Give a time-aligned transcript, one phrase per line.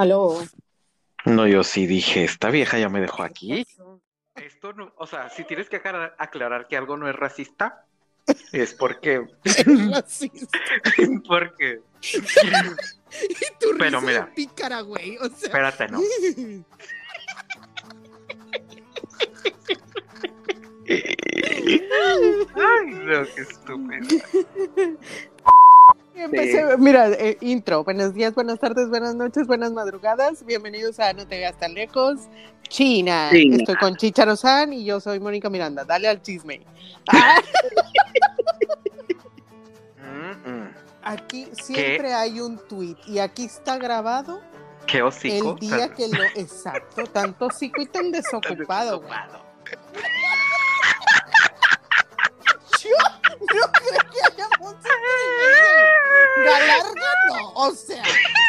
[0.00, 0.42] Aló.
[1.26, 3.66] No, yo sí dije, esta vieja ya me dejó aquí.
[4.34, 7.84] Esto no, o sea, si tienes que aclarar, aclarar que algo no es racista,
[8.50, 9.26] es porque.
[9.92, 10.58] Racista.
[11.28, 11.82] porque.
[12.00, 12.16] Y
[13.60, 14.24] tu Pero mira.
[14.24, 15.18] de pícara, güey.
[15.18, 15.48] O sea.
[15.48, 16.00] Espérate, no.
[22.56, 24.08] Ay, no, qué estúpido.
[26.24, 27.82] Empecé- Mira, eh, intro.
[27.84, 30.44] Buenos días, buenas tardes, buenas noches, buenas madrugadas.
[30.44, 32.20] Bienvenidos a No te veas tan lejos.
[32.68, 33.28] China.
[33.32, 33.56] China.
[33.56, 35.84] Estoy con Chicharo San y yo soy Mónica Miranda.
[35.84, 36.60] Dale al chisme.
[37.08, 37.40] Ah,
[40.02, 40.74] Mm, mm.
[41.02, 44.40] aquí siempre hay un tweet y aquí está grabado
[44.86, 45.52] Qué hocico.
[45.54, 46.22] el día que lo.
[46.36, 49.02] Exacto, tan tóxico y tan desocupado,
[53.54, 56.44] no creo que haya mucho privilegio.
[56.44, 58.02] Galarga no, o sea,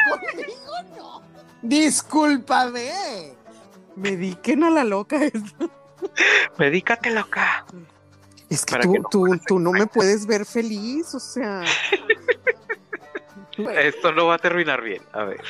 [0.09, 1.21] conmigo no.
[1.61, 3.35] Discúlpame.
[3.95, 5.19] Mediquen a la loca.
[6.57, 7.65] Medícate loca.
[8.49, 11.63] Es que tú, que no tú, tú no me puedes ver feliz, o sea.
[13.57, 15.01] Bueno, Esto no va a terminar bien.
[15.13, 15.41] A ver.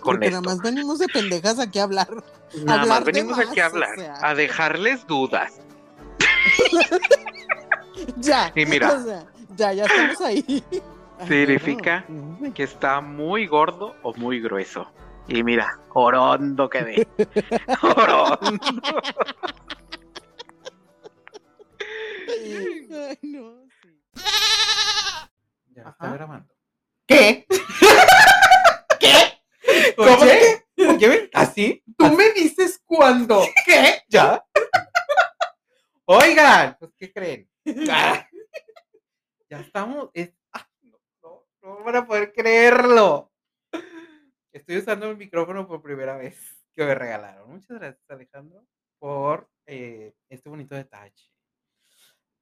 [0.00, 2.08] Con porque nada más venimos de pendejas aquí a hablar.
[2.64, 4.14] Nada hablar más de venimos más, aquí a o hablar, sea.
[4.22, 5.52] a dejarles dudas.
[8.16, 8.52] Ya.
[8.54, 8.92] Y mira.
[8.92, 10.64] o sea, ya, ya estamos ahí.
[11.28, 12.04] Significa
[12.54, 14.90] que está muy gordo o muy grueso.
[15.28, 17.06] Y mira, orondo quedé.
[17.82, 19.02] orondo.
[22.28, 24.00] Ay, no, sí.
[25.74, 25.90] Ya Ajá.
[25.92, 26.54] está grabando.
[27.06, 27.46] ¿Qué?
[28.98, 29.94] ¿Qué?
[29.96, 31.82] ¿Cómo Oye, oye, ven, ¿así?
[31.98, 33.42] Tú me dices cuándo.
[33.66, 34.02] ¿Qué?
[34.08, 34.42] ¿Ya?
[36.06, 37.49] Oigan, pues, ¿qué creen?
[37.90, 38.26] Ah,
[39.50, 40.10] ya estamos.
[40.14, 43.32] es- ah, no, no, no van a poder creerlo.
[44.52, 46.36] Estoy usando el micrófono por primera vez
[46.74, 47.50] que me regalaron.
[47.50, 48.66] Muchas gracias, Alejandro,
[48.98, 51.30] por eh, este bonito detalle.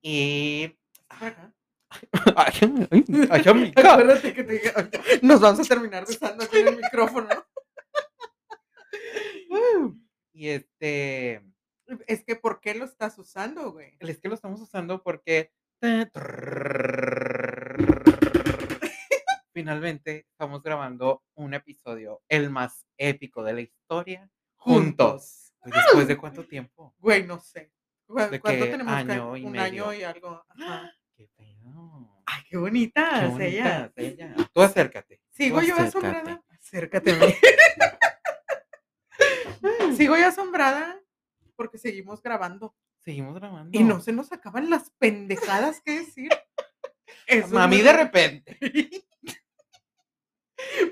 [0.03, 0.79] Y.
[3.51, 3.93] amiga.
[3.93, 4.61] Acuérdate que te
[5.23, 7.29] nos vamos a terminar besando aquí en el micrófono.
[10.39, 11.43] Y este.
[12.07, 13.97] Es que, ¿por qué lo estás usando, güey?
[14.01, 15.51] Es que lo estamos usando porque
[19.53, 25.53] finalmente estamos grabando un episodio, el más épico de la historia, juntos.
[25.65, 26.95] ¿Y ¿Después de cuánto tiempo?
[26.99, 27.73] Güey, no sé.
[28.07, 28.93] ¿Cu- ¿De ¿Cuánto qué tenemos?
[28.93, 29.89] año y Un medio?
[29.89, 30.45] año y algo.
[30.49, 30.93] Ajá.
[31.17, 32.23] ¡Qué feo!
[32.27, 33.21] Ay, qué bonita.
[33.21, 34.35] Qué bonita ella.
[34.53, 35.21] Tú acércate.
[35.31, 36.07] Sigo tú yo acércate.
[36.07, 36.43] asombrada.
[36.51, 37.13] Acércate.
[39.97, 41.01] Sigo yo asombrada
[41.59, 42.75] porque seguimos grabando
[43.05, 43.77] Seguimos grabando.
[43.79, 46.31] y no se nos acaban las pendejadas que decir.
[47.27, 48.59] Eso muy- de repente.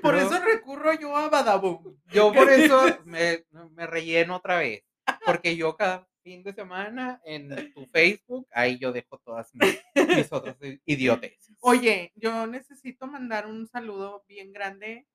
[0.01, 0.21] Por No.
[0.21, 1.97] eso recurro yo a Badaboom.
[2.11, 4.83] Yo por eso me, me relleno otra vez.
[5.25, 10.31] Porque yo cada fin de semana en tu Facebook, ahí yo dejo todas mis, mis
[10.31, 11.55] otras idioteces.
[11.61, 15.07] Oye, yo necesito mandar un saludo bien grande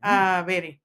[0.00, 0.82] a Bere.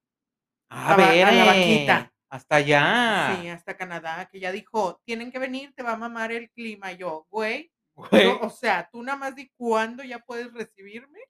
[0.68, 2.13] a a va- a la vaquita.
[2.34, 3.38] Hasta allá.
[3.40, 6.90] Sí, hasta Canadá, que ya dijo, tienen que venir, te va a mamar el clima.
[6.90, 11.20] Y yo, güey, o sea, tú nada más di cuándo ya puedes recibirme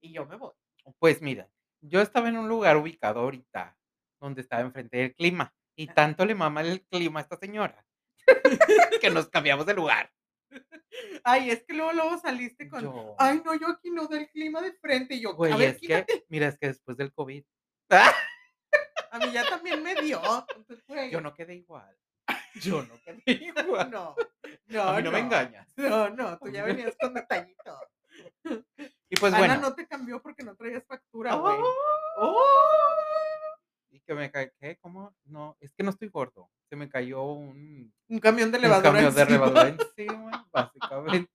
[0.00, 0.54] y yo me voy.
[0.98, 1.50] Pues mira,
[1.82, 3.76] yo estaba en un lugar ubicado ahorita,
[4.18, 5.54] donde estaba enfrente del clima.
[5.76, 7.84] Y tanto le mama el clima a esta señora
[9.02, 10.10] que nos cambiamos de lugar.
[11.24, 14.62] Ay, es que luego, luego saliste con, Yo, ay, no, yo aquí no del clima
[14.62, 15.16] de frente.
[15.16, 16.24] Y yo, güey, a ver, es que, quítate.
[16.30, 17.44] mira, es que después del COVID,
[19.10, 20.20] A mí ya también me dio.
[21.10, 21.96] Yo no quedé igual.
[22.62, 23.90] Yo no quedé igual.
[23.90, 24.14] no,
[24.66, 25.66] no, a mí no, me engañas.
[25.76, 27.78] No, no, tú ya venías con detallito.
[29.08, 29.60] Y pues Ana bueno.
[29.62, 31.40] no te cambió porque no traías factura, ¡Oh!
[31.40, 31.58] güey.
[33.90, 34.76] Y que me cae, ¿qué?
[34.80, 35.14] ¿Cómo?
[35.24, 36.50] No, es que no estoy gordo.
[36.68, 39.46] Se me cayó un, Un camión de un levadura camión de encima.
[39.46, 41.32] levadura encima, básicamente.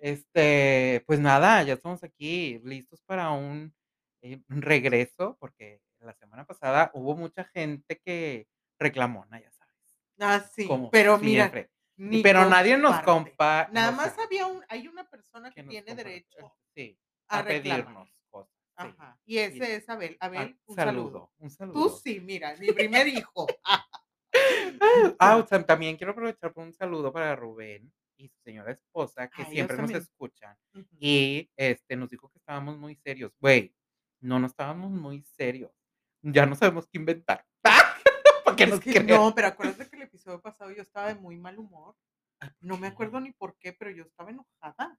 [0.00, 3.74] Este, pues nada, ya estamos aquí listos para un,
[4.22, 8.48] eh, un regreso, porque la semana pasada hubo mucha gente que
[8.78, 9.74] reclamona, ya sabes.
[10.20, 11.70] Ah, sí, como pero mira, siempre.
[11.96, 13.68] ni pero nadie nos compa.
[13.72, 16.98] Nada no más sé, había un, hay una persona que, tiene comparte, derecho sí,
[17.28, 18.54] a, a, pedirnos cosas.
[18.78, 18.86] sí.
[18.88, 19.18] Ajá.
[19.24, 20.16] Y ese es Abel.
[20.20, 21.32] Ah, Abel, un saludo.
[21.38, 21.88] Un Tú saludo.
[21.90, 23.46] sí, mira, mi primer hijo.
[25.18, 29.52] Ah, también quiero aprovechar por un saludo para Rubén y su señora esposa, que Ay,
[29.52, 30.56] ellos siempre nos escuchan.
[30.98, 33.32] Y este nos dijo que estábamos muy serios.
[33.40, 33.74] Güey,
[34.20, 35.70] no, no estábamos muy serios.
[36.22, 37.44] Ya no sabemos qué inventar.
[38.44, 41.58] Porque nos que no, pero acuérdate que el episodio pasado yo estaba de muy mal
[41.58, 41.94] humor.
[42.60, 44.98] No me acuerdo ni por qué, pero yo estaba enojada.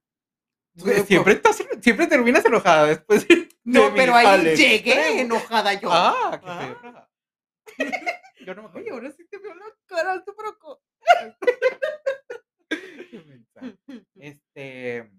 [1.06, 3.26] Siempre, estás, siempre terminas enojada después.
[3.26, 5.88] de No, pero ahí llegué enojada yo.
[5.92, 7.08] Ah, qué Ah.
[8.46, 8.86] Yo no me acuerdo.
[8.86, 10.34] Oye, ahora sí te veo la cara, tú
[13.26, 13.78] mensa.
[14.14, 15.10] Este,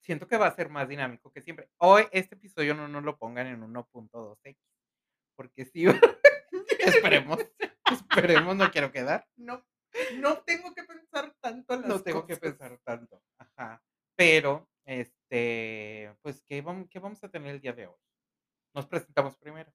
[0.00, 1.70] siento que va a ser más dinámico que siempre.
[1.78, 4.56] Hoy este episodio no nos lo pongan en 1.2x,
[5.40, 5.86] porque sí,
[6.80, 7.38] esperemos,
[7.90, 9.66] esperemos, no quiero quedar, No,
[10.18, 13.82] no tengo que pensar tanto en las no tengo que pensar tanto, ajá,
[14.14, 17.96] pero, este, pues, ¿qué vamos, qué vamos a tener el día de hoy?
[18.74, 19.70] Nos presentamos primero.
[19.70, 19.74] ¿A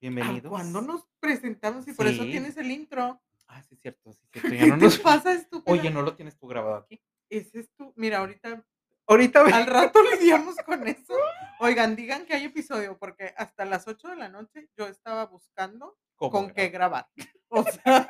[0.00, 0.48] Bienvenidos.
[0.50, 1.86] ¿Cuándo nos presentamos?
[1.86, 3.20] Y por eso tienes el intro.
[3.48, 4.98] Ah, sí, es cierto, sí, es cierto, ¿Qué ya no te nos...
[5.00, 5.74] pasa, estúpida?
[5.74, 7.02] Oye, ¿no lo tienes tú grabado aquí?
[7.28, 7.92] Ese es tu...
[7.96, 8.66] Mira, ahorita
[9.08, 11.14] Ahorita al rato lidiamos con eso.
[11.60, 15.96] Oigan, digan que hay episodio, porque hasta las 8 de la noche yo estaba buscando
[16.16, 17.08] ¿Cómo con qué grabar.
[17.50, 18.06] O sea,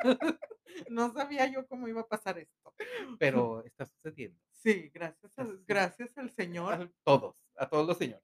[0.89, 2.73] no sabía yo cómo iba a pasar esto.
[3.17, 4.37] Pero está sucediendo.
[4.51, 6.73] Sí, gracias, a- gracias al Señor.
[6.73, 8.21] A todos, a todos los señores.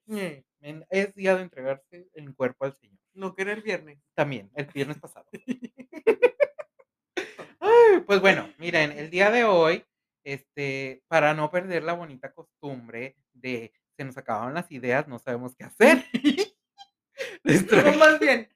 [0.89, 2.99] Es día de entregarse el cuerpo al Señor.
[3.13, 3.97] No que era el viernes.
[4.13, 5.25] También, el viernes pasado.
[7.61, 9.85] Ay, pues bueno, miren, el día de hoy,
[10.25, 15.55] este, para no perder la bonita costumbre de se nos acabaron las ideas, no sabemos
[15.55, 16.03] qué hacer.
[17.97, 18.49] más bien,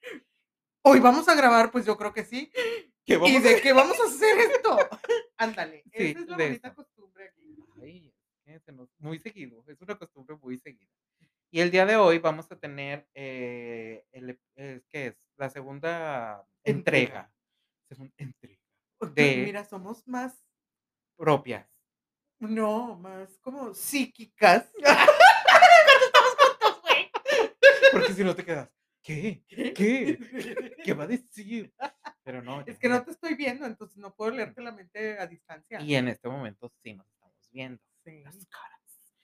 [0.82, 2.52] hoy vamos a grabar, pues yo creo que sí.
[3.06, 4.78] ¿qué ¿Y vamos a de qué vamos a hacer esto?
[5.38, 7.56] Ándale, Sí, esa es la de bonita costumbre aquí.
[7.82, 8.14] Ay,
[8.98, 10.92] muy seguido, es una costumbre muy seguida.
[11.52, 15.16] Y el día de hoy vamos a tener, eh, el, eh, ¿qué es?
[15.38, 17.32] La segunda entrega.
[17.32, 17.34] Entrega.
[17.88, 18.60] Segunda entrega.
[19.16, 20.44] De- Mira, somos más,
[21.20, 21.68] Propias.
[22.40, 24.72] no, más como psíquicas.
[27.92, 28.70] Porque si no te quedas,
[29.04, 29.44] ¿qué?
[29.46, 30.18] ¿Qué?
[30.82, 31.74] ¿Qué va a decir?
[32.24, 32.64] Pero no.
[32.66, 35.82] Es que no te estoy viendo, entonces no puedo leerte la mente a distancia.
[35.82, 37.84] Y en este momento sí nos estamos viendo.
[38.06, 38.24] Sí.
[38.24, 38.80] Las caras.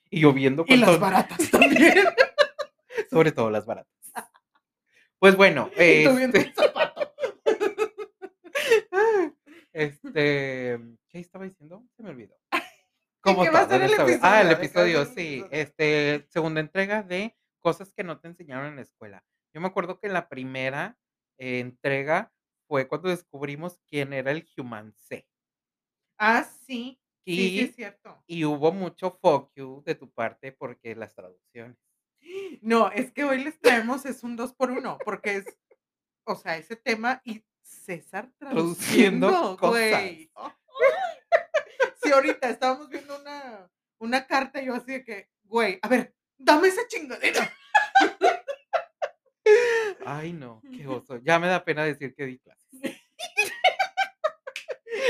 [0.10, 2.04] Y yo viendo Y las baratas también.
[3.10, 3.94] Sobre todo las baratas.
[5.18, 6.95] Pues bueno, Y tú viendo este, el zapato.
[9.76, 10.80] Este,
[11.10, 11.86] ¿qué estaba diciendo?
[11.98, 12.36] Se me olvidó.
[13.24, 14.20] qué va a todo ser en el vida.
[14.22, 15.02] Ah, el episodio?
[15.02, 15.34] episodio, ¿De qué sí.
[15.40, 15.62] episodio?
[15.62, 19.26] Este, segunda entrega de cosas que no te enseñaron en la escuela.
[19.54, 20.98] Yo me acuerdo que la primera
[21.38, 22.32] eh, entrega
[22.68, 25.28] fue cuando descubrimos quién era el Human C.
[26.18, 27.00] Ah, sí.
[27.26, 28.24] Sí, es cierto.
[28.28, 31.76] y hubo mucho fuck you de tu parte porque las traducciones.
[32.62, 35.58] No, es que hoy les traemos es un dos por uno, porque es,
[36.24, 39.72] o sea, ese tema y César Traduciendo traduciendo, cosas.
[39.72, 40.32] güey.
[42.04, 46.14] Sí, ahorita estábamos viendo una, una carta y yo así de que, güey, a ver,
[46.38, 47.52] dame esa chingadera.
[50.06, 51.18] Ay, no, qué oso.
[51.18, 52.66] Ya me da pena decir que di clases.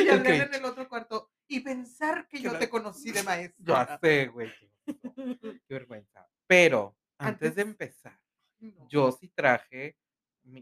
[0.04, 1.32] Y Adrián en el otro cuarto.
[1.48, 4.00] Y pensar que yo te conocí de Ya maestra.
[4.02, 4.52] sé, güey.
[4.86, 6.28] Qué, vergüenza.
[6.48, 8.20] Pero antes de empezar,
[8.60, 8.88] No.
[8.90, 9.96] yo sí traje,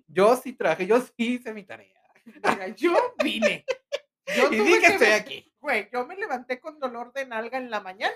[0.07, 1.99] yo sí traje, yo sí hice mi tarea.
[2.25, 3.65] Mira, yo vine.
[4.37, 7.69] Yo Y di que estoy aquí Güey, yo me levanté con dolor de nalga en
[7.69, 8.15] la mañana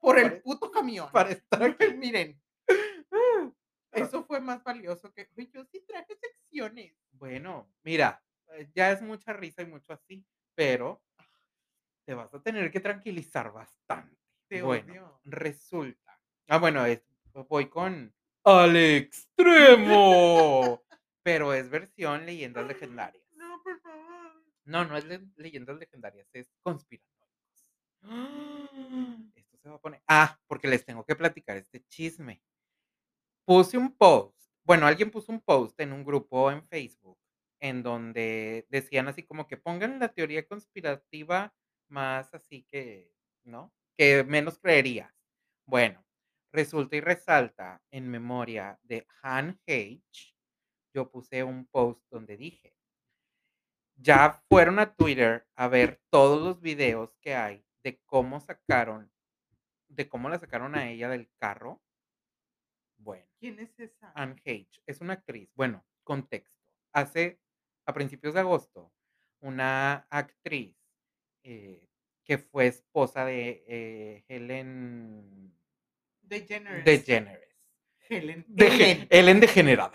[0.00, 1.08] por el puto camión.
[1.12, 1.94] para estar aquí.
[1.94, 2.42] Miren,
[3.92, 5.28] eso fue más valioso que.
[5.34, 6.96] Güey, yo sí traje secciones.
[7.12, 8.20] Bueno, mira,
[8.52, 10.26] eh, ya es mucha risa y mucho así,
[10.56, 11.00] pero
[12.04, 14.16] te vas a tener que tranquilizar bastante.
[14.48, 15.20] Te bueno, odio.
[15.24, 16.20] resulta.
[16.48, 17.04] Ah, bueno, es-
[17.48, 18.12] voy con
[18.42, 20.82] al extremo.
[21.24, 23.24] Pero es versión leyendas legendarias.
[23.32, 24.44] No, por favor.
[24.64, 27.68] No, no es le- leyendas legendarias, es conspiranoicos.
[29.34, 30.02] Esto se va a poner.
[30.08, 32.42] Ah, porque les tengo que platicar este chisme.
[33.46, 34.34] Puse un post.
[34.64, 37.18] Bueno, alguien puso un post en un grupo en Facebook
[37.60, 41.54] en donde decían así como que pongan la teoría conspirativa
[41.88, 43.12] más así que,
[43.44, 43.72] ¿no?
[43.96, 45.12] Que menos creerías.
[45.66, 46.04] Bueno,
[46.52, 50.33] resulta y resalta en memoria de Han H.
[50.94, 52.74] Yo puse un post donde dije,
[53.96, 59.10] ya fueron a Twitter a ver todos los videos que hay de cómo sacaron,
[59.88, 61.82] de cómo la sacaron a ella del carro.
[62.96, 64.12] Bueno, ¿Quién es esa?
[64.14, 65.50] Anne H es una actriz.
[65.54, 66.56] Bueno, contexto.
[66.92, 67.40] Hace,
[67.86, 68.92] a principios de agosto,
[69.40, 70.76] una actriz
[71.42, 71.88] eh,
[72.24, 75.52] que fue esposa de eh, Helen
[76.22, 76.84] DeGeneres.
[76.84, 77.54] DeGeneres.
[78.08, 78.44] Helen.
[78.48, 79.06] De Helen.
[79.10, 79.92] Helen degenerada.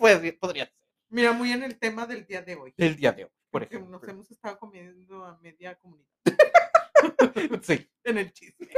[0.00, 0.74] Pues, podría ser.
[1.10, 2.72] Mira, muy en el tema del día de hoy.
[2.76, 3.98] Del día de hoy, por porque ejemplo.
[3.98, 6.08] Nos hemos estado comiendo a media comunidad
[7.62, 7.88] Sí.
[8.04, 8.68] en el chisme.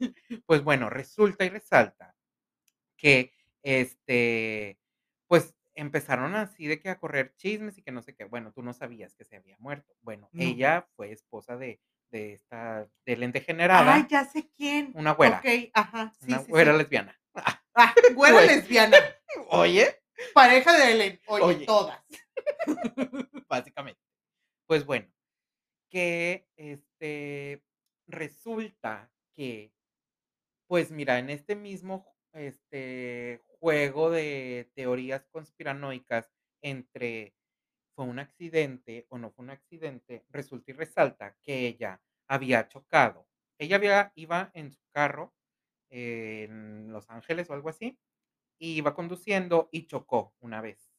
[0.46, 2.14] Pues bueno, resulta y resalta
[2.96, 3.32] que
[3.62, 4.78] este,
[5.26, 8.24] pues empezaron así de que a correr chismes y que no sé qué.
[8.24, 9.94] Bueno, tú no sabías que se había muerto.
[10.02, 10.42] Bueno, No.
[10.42, 14.92] ella fue esposa de de esta, de lente generada, Ay, ya sé quién.
[14.94, 16.14] una güera, Ok, ajá.
[16.18, 16.78] Sí, una sí, güera sí.
[16.78, 17.20] lesbiana.
[17.74, 18.96] Ah, güera lesbiana.
[19.50, 19.94] Oye,
[20.34, 21.20] Pareja de Ellen.
[21.26, 21.66] Oye, Oye.
[21.66, 22.02] todas.
[23.48, 24.00] básicamente.
[24.66, 25.08] Pues bueno,
[25.90, 27.62] que este
[28.06, 29.72] resulta que,
[30.66, 36.30] pues mira, en este mismo este juego de teorías conspiranoicas
[36.62, 37.34] entre
[37.94, 43.26] fue un accidente o no fue un accidente, resulta y resalta que ella había chocado.
[43.58, 45.34] Ella había, iba en su carro
[45.90, 47.98] en Los Ángeles o algo así,
[48.58, 50.90] y iba conduciendo y chocó una vez,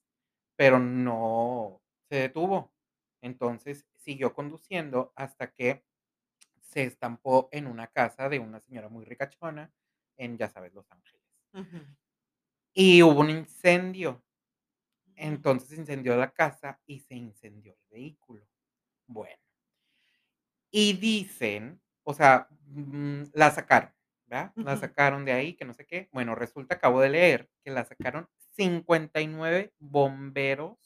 [0.56, 2.74] pero no se detuvo.
[3.22, 5.84] Entonces siguió conduciendo hasta que
[6.62, 9.72] se estampó en una casa de una señora muy ricachona
[10.18, 11.22] en, ya sabes, Los Ángeles.
[12.74, 14.24] Y hubo un incendio.
[15.16, 18.48] Entonces se incendió la casa y se incendió el vehículo.
[19.08, 19.38] Bueno.
[20.72, 23.92] Y dicen, o sea, mm, la sacaron,
[24.30, 24.52] ¿verdad?
[24.56, 26.08] La sacaron de ahí, que no sé qué.
[26.12, 30.78] Bueno, resulta, acabo de leer que la sacaron 59 bomberos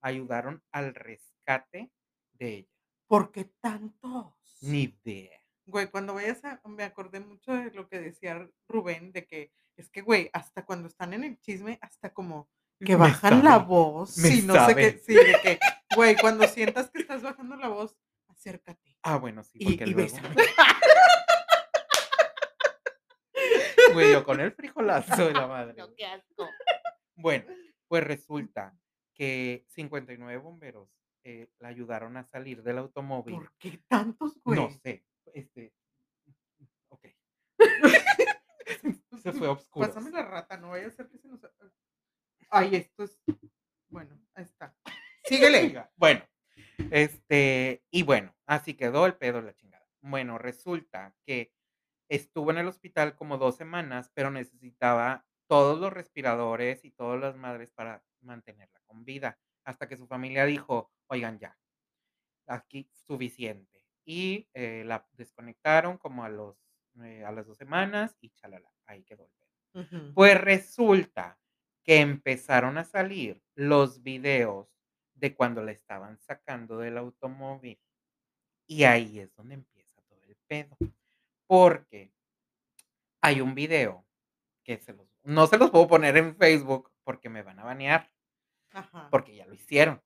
[0.00, 1.90] ayudaron al rescate
[2.34, 2.68] de ella.
[3.06, 4.34] ¿Por qué tantos?
[4.62, 5.40] Ni idea.
[5.66, 9.90] Güey, cuando vayas a, me acordé mucho de lo que decía Rubén, de que es
[9.90, 12.48] que, güey, hasta cuando están en el chisme, hasta como
[12.78, 14.14] que bajan la voz.
[14.14, 15.58] Sí, no sé qué, sí, de que,
[15.96, 17.96] güey, cuando sientas que estás bajando la voz,
[18.28, 18.96] acércate.
[19.02, 20.16] Ah, bueno, sí, porque y luego.
[23.94, 25.74] güey, yo con el frijolazo de la madre.
[25.76, 26.48] No, qué asco.
[27.16, 27.44] Bueno,
[27.88, 28.76] pues resulta
[29.14, 30.90] que 59 bomberos
[31.22, 33.36] eh, la ayudaron a salir del automóvil.
[33.36, 34.60] ¿Por qué tantos, güey?
[34.60, 35.72] No sé, este,
[36.88, 37.06] ok.
[39.22, 39.86] Se fue oscuro.
[39.86, 41.40] Pásame la rata, no vaya a ser que se nos...
[42.50, 43.18] Ay, esto es...
[43.88, 44.76] Bueno, ahí está.
[45.24, 45.88] Síguele.
[45.96, 46.22] Bueno,
[46.90, 49.88] este, y bueno, así quedó el pedo la chingada.
[50.02, 51.53] Bueno, resulta que
[52.14, 57.36] estuvo en el hospital como dos semanas, pero necesitaba todos los respiradores y todas las
[57.36, 61.58] madres para mantenerla con vida, hasta que su familia dijo, oigan ya,
[62.46, 63.82] aquí suficiente.
[64.06, 66.56] Y eh, la desconectaron como a, los,
[67.02, 69.82] eh, a las dos semanas y chalala, ahí quedó el pedo.
[69.82, 70.14] Ujú.
[70.14, 71.38] Pues resulta
[71.82, 74.68] que empezaron a salir los videos
[75.14, 77.78] de cuando la estaban sacando del automóvil.
[78.66, 80.76] Y ahí es donde empieza todo el pedo.
[81.46, 82.12] Porque
[83.20, 84.06] hay un video
[84.64, 88.10] que se los, no se los puedo poner en Facebook porque me van a banear,
[88.72, 89.08] Ajá.
[89.10, 90.02] porque ya lo hicieron.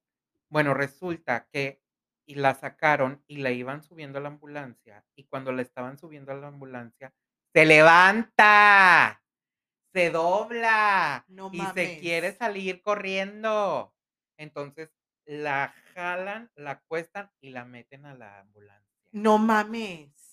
[0.49, 1.80] Bueno, resulta que
[2.28, 6.30] y la sacaron y la iban subiendo a la ambulancia y cuando la estaban subiendo
[6.30, 7.14] a la ambulancia
[7.54, 9.23] se levanta,
[9.95, 13.95] se dobla No y se quiere salir corriendo.
[14.37, 14.90] Entonces
[15.25, 18.87] la jalan, la acuestan y la meten a la ambulancia.
[19.11, 20.27] No mames.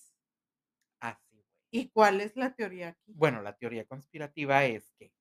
[1.75, 3.11] ¿Y cuál es la teoría aquí?
[3.15, 5.11] Bueno, la teoría conspirativa es que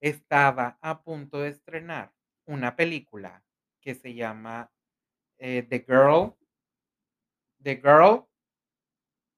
[0.00, 2.12] estaba a punto de estrenar
[2.44, 3.42] una película
[3.80, 4.70] que se llama
[5.38, 6.34] eh, The Girl,
[7.62, 8.26] The Girl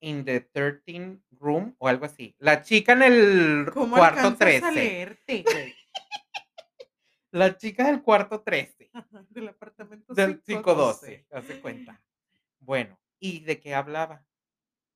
[0.00, 2.35] in the 13 Room o algo así.
[2.38, 4.66] La chica en el ¿Cómo cuarto alcanzas 13.
[4.66, 5.75] a leerte, güey?
[7.30, 8.90] La chica del cuarto 13.
[8.92, 11.07] Ajá, Del apartamento Del 512.
[11.23, 12.02] 512, hace cuenta.
[12.59, 14.26] Bueno, ¿y de qué hablaba?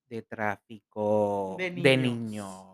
[0.06, 2.70] De tráfico De de niños.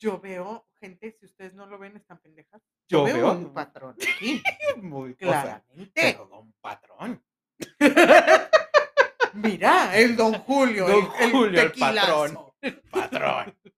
[0.00, 2.62] Yo veo, gente, si ustedes no lo ven, están pendejas.
[2.88, 4.42] Yo Yo veo veo un patrón aquí,
[4.80, 5.90] Muy, claramente.
[5.94, 7.22] pero don patrón.
[9.34, 12.54] Mira, el don Julio, Don el, Julio, el tequilazo.
[12.90, 13.58] patrón.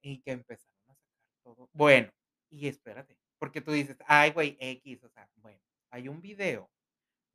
[0.00, 1.68] Y que empezaron a sacar todo.
[1.74, 2.10] Bueno,
[2.48, 6.70] y espérate, porque tú dices, ay, güey, X, o sea, bueno, hay un video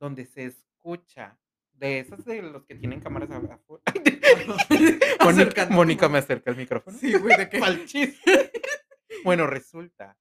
[0.00, 1.38] donde se escucha
[1.74, 3.84] de esos de los que tienen cámaras afuera.
[5.70, 6.96] Mónica, me acerca el micrófono.
[6.98, 8.52] Sí, güey, de chiste.
[9.24, 10.18] Bueno, resulta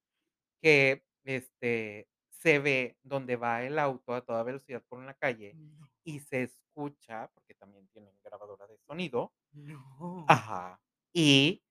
[0.62, 5.90] que este se ve donde va el auto a toda velocidad por una calle No,
[6.04, 10.26] y se escucha, porque también tienen grabadora de sonido, no.
[10.30, 10.80] ajá,
[11.12, 11.64] y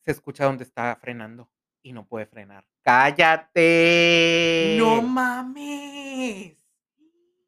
[0.00, 1.50] se escucha donde está frenando
[1.82, 2.66] y no puede frenar.
[2.82, 4.76] ¡Cállate!
[4.78, 6.56] No mames.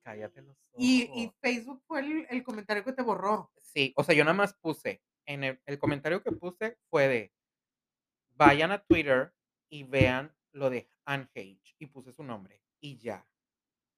[0.02, 1.36] Cállate los Y, y ojos.
[1.40, 3.50] Facebook fue el, el comentario que te borró.
[3.62, 7.32] Sí, o sea, yo nada más puse, en el, el comentario que puse fue de,
[8.36, 9.32] vayan a Twitter
[9.68, 13.26] y vean lo de Unhage y puse su nombre y ya.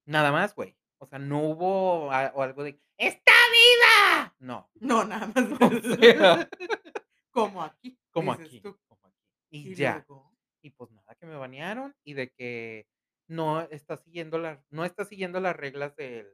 [0.05, 0.77] Nada más, güey.
[0.97, 4.35] O sea, no hubo a- o algo de, ¡está viva!
[4.39, 5.35] No, No, nada más.
[5.61, 6.49] o sea,
[7.31, 7.97] Como aquí.
[8.11, 8.77] como aquí, tú.
[8.87, 9.17] como aquí.
[9.49, 9.93] Y, Y ya.
[10.07, 12.87] luego, Y pues nada, que me banearon y de que
[13.27, 16.27] no está siguiendo las, no está siguiendo las reglas del,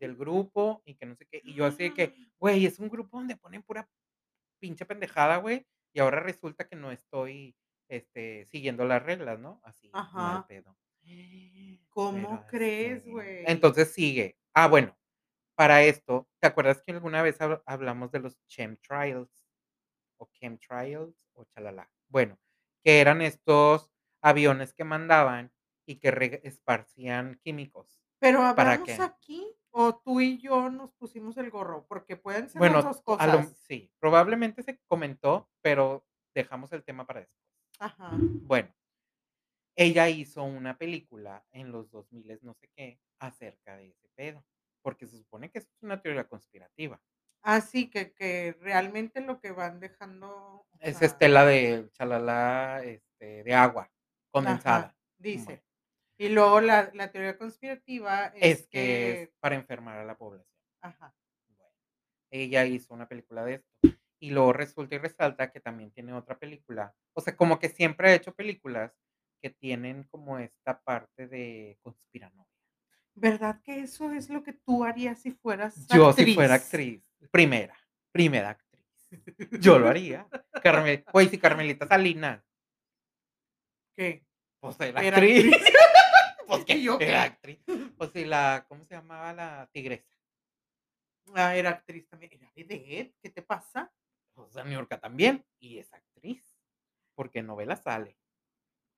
[0.00, 1.40] del grupo y que no sé qué.
[1.44, 3.88] Y yo así de que, güey, es un grupo donde ponen pura
[4.60, 5.66] pinche pendejada, güey.
[5.94, 7.56] Y ahora resulta que no estoy
[7.88, 9.60] este, siguiendo las reglas, ¿no?
[9.64, 10.46] Así, mal Ajá.
[10.48, 10.76] pedo.
[11.90, 13.10] ¿Cómo Pero crees, así.
[13.10, 13.44] güey?
[13.46, 14.36] Entonces sigue.
[14.54, 14.96] Ah, bueno,
[15.56, 19.30] para esto, ¿te acuerdas que alguna vez hab- hablamos de los chemtrails?
[20.18, 21.90] O chemtrails o chalala.
[22.08, 22.38] Bueno,
[22.84, 23.90] que eran estos
[24.22, 25.52] aviones que mandaban
[25.86, 28.00] y que esparcían químicos.
[28.20, 29.02] Pero ¿para hablamos qué?
[29.02, 32.96] aquí o tú y yo nos pusimos el gorro, porque pueden ser Bueno, las dos
[33.18, 33.56] a lo- cosas.
[33.58, 37.40] sí, probablemente se comentó, pero dejamos el tema para después.
[37.78, 38.10] Ajá.
[38.20, 38.74] Bueno,
[39.76, 44.44] ella hizo una película en los 2000, no sé qué, acerca de ese pedo,
[44.82, 47.00] porque se supone que es una teoría conspirativa.
[47.42, 50.66] Así que, que realmente lo que van dejando.
[50.80, 53.90] Es sea, estela de chalala, este, de agua
[54.30, 54.78] condensada.
[54.88, 55.44] ajá, dice.
[55.46, 55.62] Bueno,
[56.20, 60.54] Y luego la, la teoría conspirativa es, es que es para enfermar a la población.
[60.82, 61.14] Ajá.
[61.56, 61.72] Bueno,
[62.30, 63.96] ella hizo una película de esto.
[64.18, 66.94] Y luego resulta y resalta que también tiene otra película.
[67.14, 68.92] O sea, como que siempre ha hecho películas
[69.40, 72.46] que tienen como esta parte de conspiranoia.
[73.14, 77.74] ¿Verdad que eso es lo que tú harías si fueras Yo si fuera actriz, primera,
[78.12, 78.84] primera actriz,
[79.58, 80.28] yo lo haría.
[80.62, 82.44] Carmel, güey, si Carmelita Salinas,
[83.96, 84.22] ¿Qué?
[84.60, 85.54] pues era Era actriz.
[85.54, 85.74] actriz.
[86.50, 87.60] pues que ¿Y yo era actriz.
[87.98, 90.16] O si la, ¿cómo se llamaba la tigresa?
[91.34, 92.32] Ah, era actriz también.
[92.32, 93.14] Era vedette.
[93.22, 93.92] ¿Qué te pasa?
[94.34, 95.44] Pues a Niurka también.
[95.58, 96.44] Y es actriz.
[97.14, 98.16] Porque en novela sale.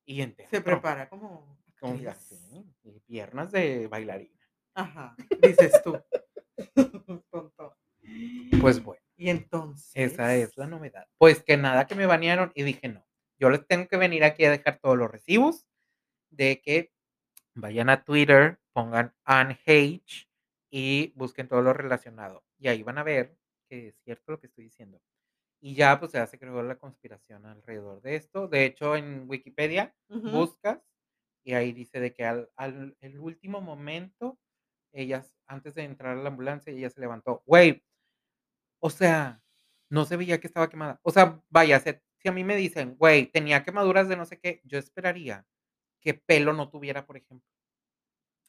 [0.05, 0.59] Y en teatro.
[0.59, 1.61] Se prepara como.
[2.09, 4.49] Así, y piernas de bailarina.
[4.75, 5.17] Ajá.
[5.41, 6.01] Dices tú.
[7.31, 7.77] Tonto.
[8.61, 9.91] Pues bueno, Y entonces.
[9.95, 11.09] esa es la novedad.
[11.19, 13.05] Pues que nada que me banearon y dije no.
[13.39, 15.67] Yo les tengo que venir aquí a dejar todos los recibos
[16.31, 16.93] de que
[17.55, 20.29] vayan a Twitter, pongan H
[20.71, 22.45] y busquen todo lo relacionado.
[22.59, 23.37] Y ahí van a ver
[23.69, 25.01] que es cierto lo que estoy diciendo.
[25.61, 28.49] Y ya pues ya se creó la conspiración alrededor de esto.
[28.49, 29.95] De hecho, en Wikipedia
[30.25, 30.81] buscas
[31.45, 34.39] y ahí dice de que al, al el último momento,
[34.93, 37.43] ellas, antes de entrar a la ambulancia, ella se levantó.
[37.47, 37.85] Güey,
[38.81, 39.43] o sea,
[39.91, 41.01] no se veía que estaba quemada.
[41.03, 44.39] O sea, vaya, se- si a mí me dicen, güey, tenía quemaduras de no sé
[44.41, 45.47] qué, yo esperaría
[46.03, 47.49] que pelo no tuviera, por ejemplo,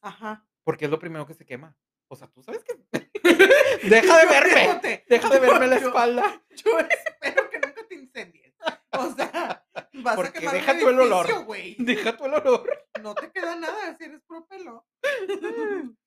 [0.01, 0.45] Ajá.
[0.65, 1.77] porque es lo primero que se quema.
[2.09, 2.73] O sea, tú sabes que...
[3.89, 5.03] Deja de verme.
[5.07, 6.43] Deja de verme la espalda.
[6.55, 8.53] Yo espero que nunca te incendies.
[8.91, 11.45] O sea, vas Porque a quemar deja tú el olor.
[11.45, 11.75] güey.
[11.79, 12.85] Deja tu el olor.
[13.01, 14.85] No te queda nada si eres puro pelo.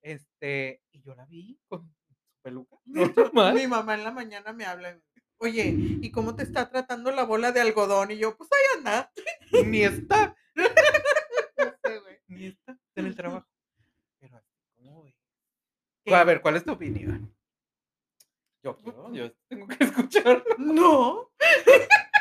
[0.00, 2.76] Este, y yo la vi con su peluca.
[2.86, 3.54] Normal.
[3.54, 4.98] mi mamá en la mañana me habla.
[5.38, 8.12] Oye, ¿y cómo te está tratando la bola de algodón?
[8.12, 9.12] Y yo, pues ahí anda.
[9.66, 10.36] Ni está.
[10.58, 12.18] No sé, güey.
[12.28, 12.78] Ni está.
[12.94, 13.46] En el trabajo.
[14.18, 15.04] Pero así, ¿cómo?
[16.04, 16.14] ¿Qué?
[16.14, 17.34] A ver, ¿cuál es tu opinión?
[18.62, 20.44] Yo quiero, yo tengo que escucharlo.
[20.58, 21.30] No.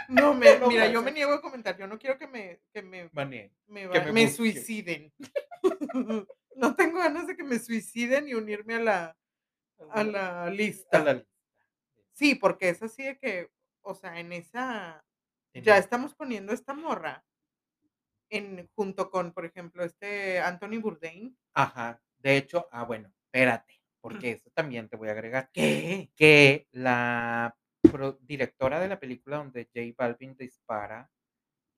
[0.10, 1.78] No, me, No mira, yo me niego a comentar.
[1.78, 4.28] Yo no quiero que me, que me, me, que va- me me busque.
[4.36, 5.13] suiciden.
[6.56, 9.17] No tengo ganas de que me suiciden y unirme a la,
[9.91, 10.97] a la lista.
[11.00, 11.30] A la lista.
[12.13, 13.52] Sí, porque es así de que,
[13.84, 15.06] o sea, en esa,
[15.54, 17.23] ya estamos poniendo esta morra
[18.29, 21.37] en, junto con, por ejemplo, este Anthony Bourdain.
[21.53, 22.01] Ajá.
[22.17, 25.49] De hecho, ah, bueno, espérate, porque eso también te voy a agregar.
[25.53, 26.09] ¿Qué?
[26.15, 27.55] Que la
[27.91, 31.09] pro- directora de la película donde J Balvin dispara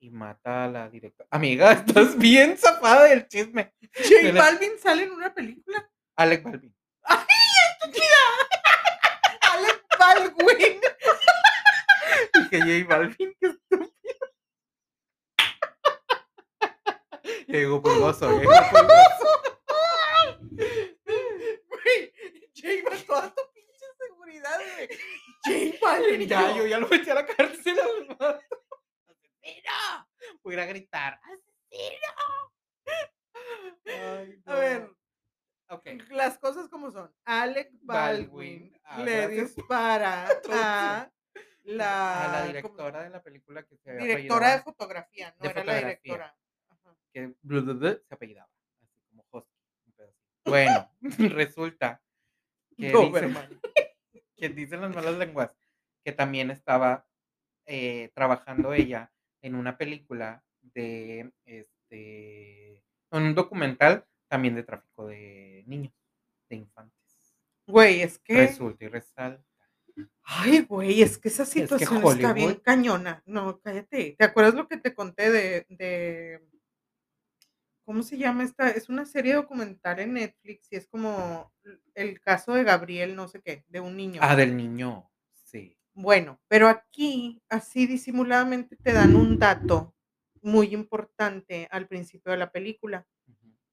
[0.01, 1.27] y mata a la directora.
[1.31, 3.73] Amiga, estás bien zafada del chisme.
[3.93, 5.89] J Balvin sale en una película.
[6.15, 6.75] Alec Balvin.
[9.41, 10.79] Alec Baldwin.
[12.51, 13.53] Dije J Balvin, qué
[17.49, 19.41] Llegó pulgoso, llegó pulgoso.
[21.67, 22.13] Güey,
[22.55, 24.87] J Balvin, toda tu pinche seguridad, güey.
[25.71, 26.19] J Balvin.
[26.29, 28.39] Ya, yo ya lo metí a la cárcel al vato.
[29.07, 30.07] ¡Asesino!
[30.43, 31.19] Voy a ir a gritar.
[31.23, 32.13] ¡Asesino!
[33.85, 35.75] Ay, A ver, no.
[35.75, 35.85] Ok.
[36.11, 37.11] las cosas como son.
[37.25, 41.11] Alec Baldwin, Baldwin, le dispara a
[41.63, 42.47] la, a la ¿cómo?
[42.47, 46.35] directora de la película que se directora de fotografía, no de era la directora.
[47.13, 48.49] Que se apellidaba,
[48.81, 49.59] así como Hosky.
[50.45, 50.89] Bueno,
[51.35, 52.01] resulta
[52.77, 53.35] que, dicen,
[54.35, 55.55] que dicen las malas lenguas
[56.03, 57.07] que también estaba
[57.65, 65.63] eh, trabajando ella en una película de este en un documental también de tráfico de
[65.67, 65.93] niños,
[66.49, 67.35] de infantes.
[67.67, 68.47] Güey, es que.
[68.47, 69.43] Resulta y resalta.
[70.23, 73.21] Ay, güey, es que esa que situación está bien cañona.
[73.25, 74.15] No, cállate.
[74.17, 76.41] ¿Te acuerdas lo que te conté de, de
[77.89, 78.69] ¿cómo se llama esta?
[78.69, 81.51] Es una serie documental en Netflix y es como
[81.95, 84.21] el caso de Gabriel, no sé qué, de un niño.
[84.23, 85.09] Ah, del niño.
[85.33, 85.75] Sí.
[85.95, 89.95] Bueno, pero aquí, así disimuladamente, te dan un dato
[90.43, 93.07] muy importante al principio de la película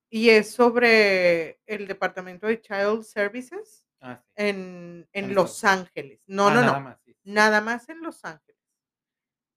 [0.08, 4.32] y es sobre el departamento de Child Services Ah, sí.
[4.36, 6.22] en, en En Los Ángeles.
[6.26, 6.84] No, Ah, no, nada no.
[6.84, 7.14] más, sí.
[7.24, 8.62] Nada más en Los Ángeles.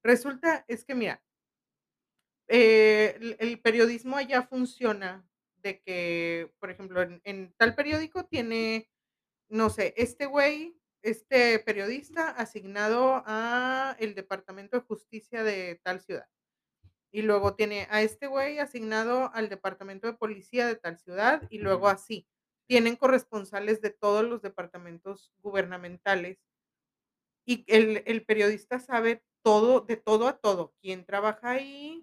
[0.04, 1.22] Resulta, es que mira,
[2.50, 5.26] eh, el, el periodismo allá funciona
[5.58, 8.90] de que, por ejemplo, en, en tal periódico tiene,
[9.50, 16.28] no sé, este güey, este periodista asignado a el Departamento de Justicia de tal ciudad.
[17.12, 21.60] Y luego tiene a este güey asignado al Departamento de Policía de tal ciudad y
[21.60, 22.28] luego así.
[22.68, 26.40] Tienen corresponsales de todos los departamentos gubernamentales
[27.46, 32.02] y el, el periodista sabe todo, de todo a todo, quién trabaja ahí,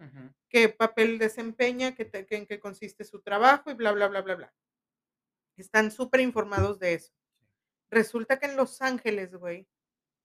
[0.49, 4.23] qué papel desempeña, qué te- qué- en qué consiste su trabajo y bla, bla, bla,
[4.23, 4.55] bla, bla.
[5.57, 7.13] Están súper informados de eso.
[7.91, 9.67] Resulta que en Los Ángeles, güey,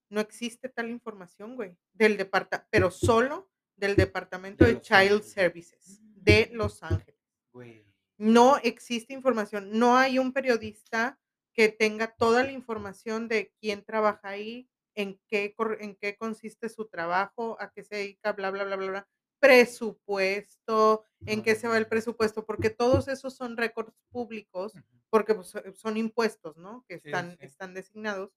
[0.10, 5.32] no existe tal información, güey, del departamento, pero solo del Departamento De Child Ángeles.
[5.32, 7.19] Services de Los Ángeles.
[7.54, 7.86] Güey.
[8.17, 11.19] No existe información, no hay un periodista
[11.54, 16.86] que tenga toda la información de quién trabaja ahí, en qué, en qué consiste su
[16.88, 19.08] trabajo, a qué se dedica, bla, bla, bla, bla, bla.
[19.39, 24.73] Presupuesto, en qué se va el presupuesto, porque todos esos son récords públicos,
[25.10, 26.86] porque pues, eh, son impuestos, ¿no?
[26.88, 27.45] Que Sí, están, sí.
[27.45, 28.32] están designados.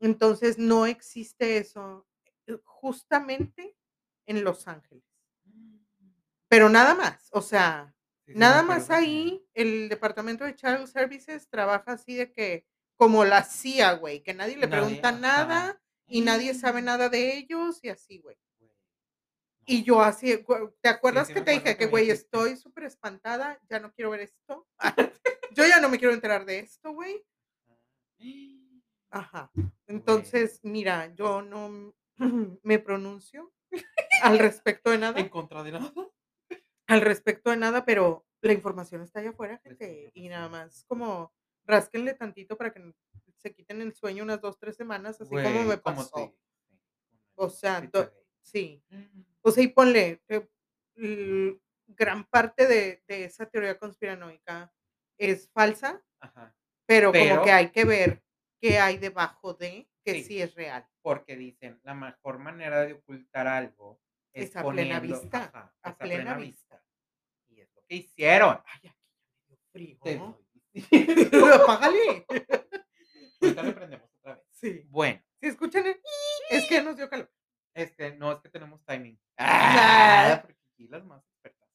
[0.00, 2.06] Entonces, no existe eso
[2.46, 3.76] eh, justamente
[4.26, 5.04] en Los Ángeles.
[6.48, 7.94] Pero nada más, o sea,
[8.26, 12.66] Sí, sí, Nada más ahí, el departamento de Child Services trabaja así de que,
[12.98, 15.18] como la CIA, güey, que nadie le Nadie, pregunta ajá.
[15.18, 18.36] nada y nadie sabe nada de ellos y así, güey.
[19.64, 23.60] Y yo así, güey, ¿te acuerdas sí que te dije que güey, estoy súper espantada,
[23.70, 24.66] ya no quiero ver esto?
[25.52, 27.24] Yo ya no me quiero enterar de esto, güey.
[29.10, 29.50] Ajá.
[29.86, 31.94] Entonces, mira, yo no
[32.62, 33.52] me pronuncio
[34.22, 35.18] al respecto de nada.
[35.18, 35.92] En contra de nada.
[36.86, 40.84] al respecto de nada, pero la información está allá afuera, la gente, y nada más
[40.86, 41.32] como
[41.68, 42.92] rásquenle tantito para que
[43.36, 46.14] se quiten el sueño unas dos, tres semanas, así como me Güey, ¿cómo pasó.
[46.16, 46.34] te-
[47.36, 48.82] O sea, do- sí.
[49.42, 50.48] O sea, y ponle, eh,
[50.96, 54.72] l- gran parte de, de esa teoría conspiranoica
[55.18, 56.56] es falsa, Ajá.
[56.86, 58.22] pero, como que hay que ver
[58.60, 60.24] qué hay debajo de que Sí.
[60.24, 60.88] sí, es real.
[61.02, 64.00] Porque dicen, la mejor manera de ocultar algo
[64.32, 66.82] es, Es a plena vista, ajá, a plena vista.
[67.48, 68.60] Y es lo que hicieron.
[68.66, 70.38] Ay, aquí ya me dio frío.
[71.54, 72.26] Apágale.
[73.40, 74.44] Ahorita le prendemos otra vez.
[74.52, 74.84] Sí.
[74.88, 75.96] Bueno, Si escuchan el
[76.50, 77.30] es que nos dio calor.
[77.74, 79.18] este, no es que tenemos timing.
[79.38, 80.38] Ah.
[80.42, 81.68] Porque aquí las más expertas.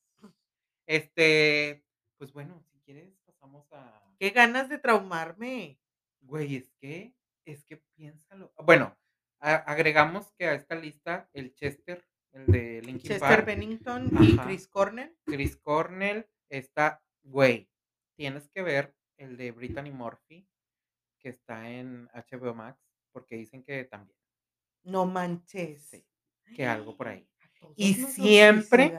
[0.85, 1.83] Este,
[2.17, 4.01] pues bueno, si quieres pasamos a.
[4.19, 5.79] Qué ganas de traumarme.
[6.21, 7.13] Güey, es que,
[7.45, 8.53] es que piénsalo.
[8.57, 8.97] Bueno,
[9.39, 14.37] a- agregamos que a esta lista el Chester, el de Linkin Chester Park, Bennington y.
[14.37, 15.15] Chris Cornell.
[15.25, 17.69] Chris Cornell, está, güey,
[18.23, 20.47] tienes que ver el de Brittany Murphy,
[21.19, 22.79] que está en HBO Max,
[23.11, 24.17] porque dicen que también,
[24.83, 25.81] No manches.
[25.89, 26.05] Sí,
[26.55, 27.27] que algo por ahí.
[27.75, 28.97] Y siempre,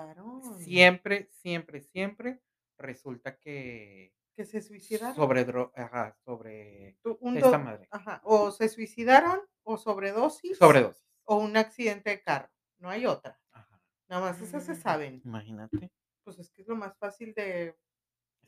[0.58, 2.40] siempre, siempre, siempre
[2.78, 5.14] resulta que que se suicidaron.
[5.14, 8.20] sobre dro- ajá, sobre un esta madre, Ajá.
[8.24, 10.58] O se suicidaron o sobredosis.
[10.58, 11.02] sobredosis.
[11.24, 12.50] O un accidente de carro.
[12.78, 13.38] No hay otra.
[13.52, 13.80] Ajá.
[14.08, 15.22] Nada más esas se Mm, saben.
[15.24, 15.90] Imagínate.
[16.24, 17.76] Pues es que es lo más fácil de.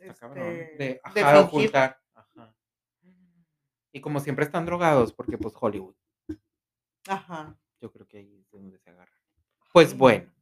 [0.01, 0.47] Está cabrón.
[0.49, 2.01] este, De, de ajá, de ocultar.
[2.15, 2.55] Ajá.
[3.93, 5.95] Y como siempre están drogados, porque pues Hollywood.
[7.09, 7.57] Ajá.
[7.81, 9.13] Yo creo que ahí es de donde se agarra.
[9.73, 10.33] Pues Ay, bueno,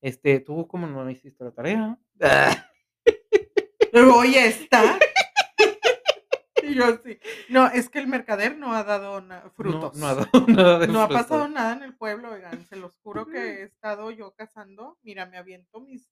[0.00, 1.98] este, tú como no hiciste la tarea.
[3.92, 4.98] Pero hoy está.
[6.62, 7.18] y yo sí.
[7.48, 9.96] No, es que el mercader no ha dado No, frutos.
[9.96, 12.64] no ha dado nada de No ha pasado nada en el pueblo, oigan.
[12.66, 14.98] Se los juro que he estado yo cazando.
[15.02, 16.08] Mira, me aviento mis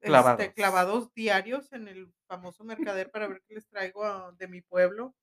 [0.00, 0.40] Clavados.
[0.40, 4.60] este, clavados diarios en el famoso mercader para ver qué les traigo a- de mi
[4.62, 5.14] pueblo.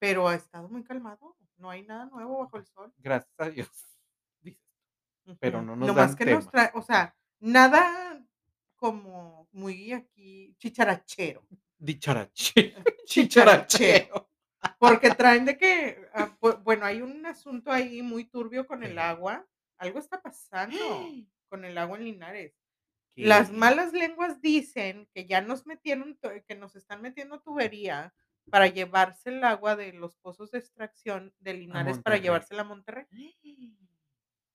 [0.00, 1.36] Pero ha estado muy calmado.
[1.56, 2.92] No hay nada nuevo bajo el sol.
[2.98, 3.68] Gracias a Dios.
[5.40, 8.24] Pero no nos Nomás dan que nos trae, o sea, nada
[8.76, 11.46] como muy aquí chicharachero.
[11.76, 12.74] Dicharache.
[13.04, 14.30] Chicharachero.
[14.78, 18.98] Porque traen de que, ah, bu- bueno, hay un asunto ahí muy turbio con el
[18.98, 19.46] agua.
[19.78, 20.76] Algo está pasando
[21.48, 22.54] con el agua en Linares.
[23.26, 28.14] Las malas lenguas dicen que ya nos metieron, que nos están metiendo tubería
[28.50, 33.06] para llevarse el agua de los pozos de extracción de Linares para llevársela a Monterrey.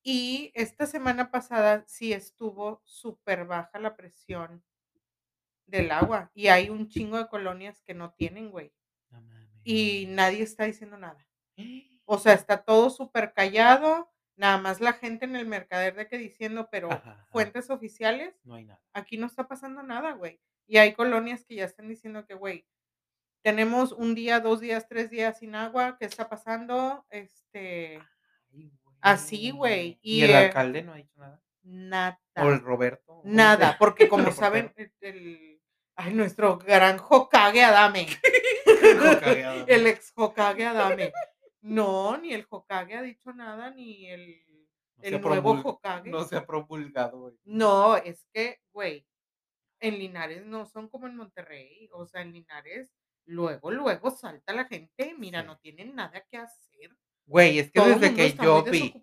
[0.05, 4.61] Y esta semana pasada sí estuvo súper baja la presión
[5.65, 6.29] del agua.
[6.33, 8.73] Y hay un chingo de colonias que no tienen, güey.
[9.11, 9.23] No.
[9.63, 11.25] Y nadie está diciendo nada.
[12.03, 14.12] O sea, está todo súper callado.
[14.35, 17.27] Nada más la gente en el mercader de que diciendo, pero Ajá, ajá.
[17.31, 18.81] fuentes oficiales, No hay nada.
[18.93, 20.39] aquí no está pasando nada, güey.
[20.65, 22.65] Y hay colonias que ya están diciendo que, güey,
[23.43, 27.05] tenemos un día, dos días, tres días sin agua, ¿qué está pasando?
[27.09, 27.99] Este,
[28.51, 31.41] Ay, Así, güey, ¿Y, y, el eh, alcalde no ha dicho nada?
[31.63, 32.19] nada.
[32.37, 33.03] ¿O el Roberto?
[33.05, 35.61] ¿Cómo se Nada, porque como saben, el, el-
[35.95, 38.07] ay, nuestro gran Hokage Adame,
[38.65, 39.65] Hokage Adame.
[39.67, 41.11] el ex Hokage Adame.
[41.63, 44.43] No, ni el Hokage ha dicho nada, ni el,
[44.97, 46.09] No el nuevo Hokage.
[46.09, 47.35] No se ha promulgado, güey.
[47.45, 49.07] No, es que, güey,
[49.79, 51.89] en Linares no son como en Monterrey.
[51.93, 52.91] O sea, en Linares,
[53.25, 55.15] luego, luego salta la gente.
[55.17, 55.47] Mira, Sí.
[55.47, 56.95] no tienen nada que hacer.
[57.25, 58.93] Güey, es que Todo desde que yo vi,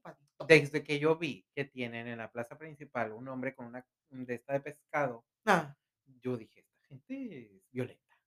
[0.46, 4.34] desde que yo vi que tienen en la plaza principal un hombre con una de
[4.34, 5.74] esta de pescado, Ah,
[6.20, 8.18] yo dije, esta gente es violenta.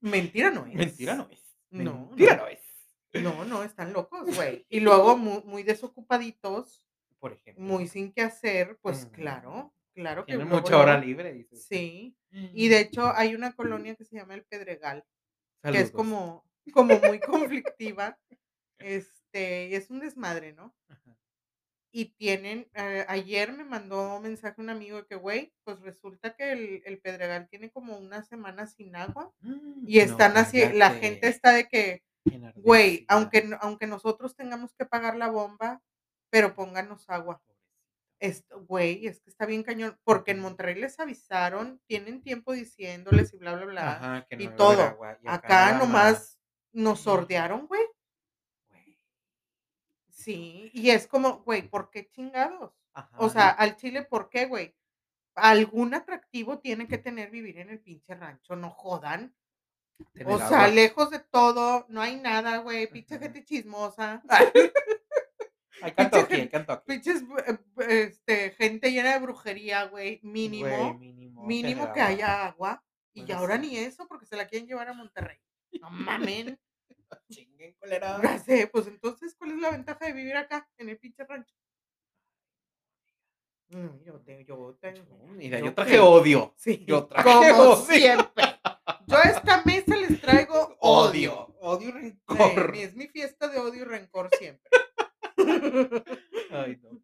[0.00, 0.74] mentira no es.
[0.74, 1.45] Mentira no es.
[1.70, 2.42] No, Mentira no.
[2.42, 2.60] no es.
[3.14, 4.66] No, no, están locos, güey.
[4.68, 6.84] Y luego muy, muy desocupaditos,
[7.18, 7.64] Por ejemplo.
[7.64, 9.10] muy sin qué hacer, pues Mm.
[9.10, 11.64] claro, claro que Tienen mucha hora libre, dices.
[11.66, 12.16] Sí.
[12.30, 15.04] Y de hecho hay una colonia que se llama El Pedregal,
[15.62, 17.18] que es como, como muy
[17.74, 18.18] conflictiva.
[18.78, 20.74] Este, y es un desmadre, ¿no?
[21.96, 26.36] Y tienen, eh, ayer me mandó un mensaje un amigo de que, güey, pues resulta
[26.36, 29.32] que el, el Pedregal tiene como una semana sin agua
[29.86, 32.02] y No, están así, la gente está de que,
[32.56, 35.80] güey, aunque, aunque nosotros tengamos que pagar la bomba,
[36.28, 37.40] pero pónganos agua.
[38.20, 40.40] Esto, güey, es que está bien cañón, porque en.
[40.40, 43.92] Monterrey les avisaron, tienen tiempo diciéndoles y bla, bla, bla.
[43.92, 44.82] Ajá, que no y todo.
[44.82, 46.38] agua, y Acá nomás
[46.74, 47.04] nos Ujú.
[47.04, 47.66] sordearon.
[47.66, 47.80] Güey.
[50.26, 52.72] Sí, y es como, güey, ¿por qué chingados?
[52.92, 54.74] Ajá, O sea, al Chile, ¿por qué, güey?
[55.36, 59.34] Algún atractivo tiene que tener vivir en el pinche rancho, no jodan.
[60.12, 60.68] tener O sea, agua.
[60.68, 64.22] lejos de todo, no hay nada, güey, pinche gente chismosa.
[65.82, 66.82] Hay Kentucky, hay gente- Kentucky.
[66.86, 67.58] Pinches, eh,
[68.08, 70.94] este, gente llena de brujería, güey, mínimo.
[70.94, 71.12] Güey,
[71.46, 71.92] mínimo.
[71.92, 72.06] que agua.
[72.12, 72.84] haya agua.
[73.12, 73.60] Y Bueno, ahora sí.
[73.62, 75.38] ni eso, porque se la quieren llevar a Monterrey.
[75.80, 76.58] No mamen.
[77.30, 78.20] Chinguen, culera.
[78.22, 81.54] Ya sé, pues entonces, ¿cuál es la ventaja de vivir acá, en el pinche rancho?
[83.68, 84.94] Mm, yo te, yo te,
[85.36, 86.54] Mira, yo yo traje odio.
[86.56, 87.76] Sí, yo traje como odio.
[87.76, 88.44] siempre.
[89.08, 91.46] Yo a esta mesa les traigo odio.
[91.60, 91.88] Odio.
[91.88, 92.76] Y rencor.
[92.76, 94.70] es mi fiesta de odio y rencor siempre.
[96.50, 97.02] Ay, no.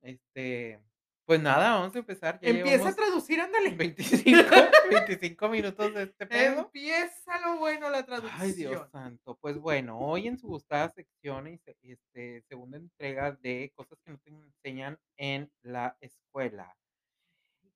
[0.00, 0.80] Este.
[1.28, 2.40] Pues nada, vamos a empezar.
[2.40, 3.74] Ya Empieza a traducir, ándale.
[3.76, 4.48] 25,
[4.90, 6.60] 25 minutos de este pedo.
[6.60, 8.40] Empieza lo bueno la traducción.
[8.40, 9.36] Ay, Dios santo.
[9.38, 11.60] Pues bueno, hoy en su gustada sección y
[11.92, 16.74] este, segunda entrega de cosas que no te enseñan en la escuela,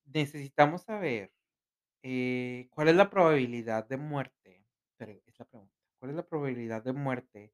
[0.07, 1.31] necesitamos saber
[2.03, 4.65] eh, cuál es la probabilidad de muerte.
[4.97, 5.75] Pero es la pregunta.
[5.99, 7.53] ¿Cuál es la probabilidad de muerte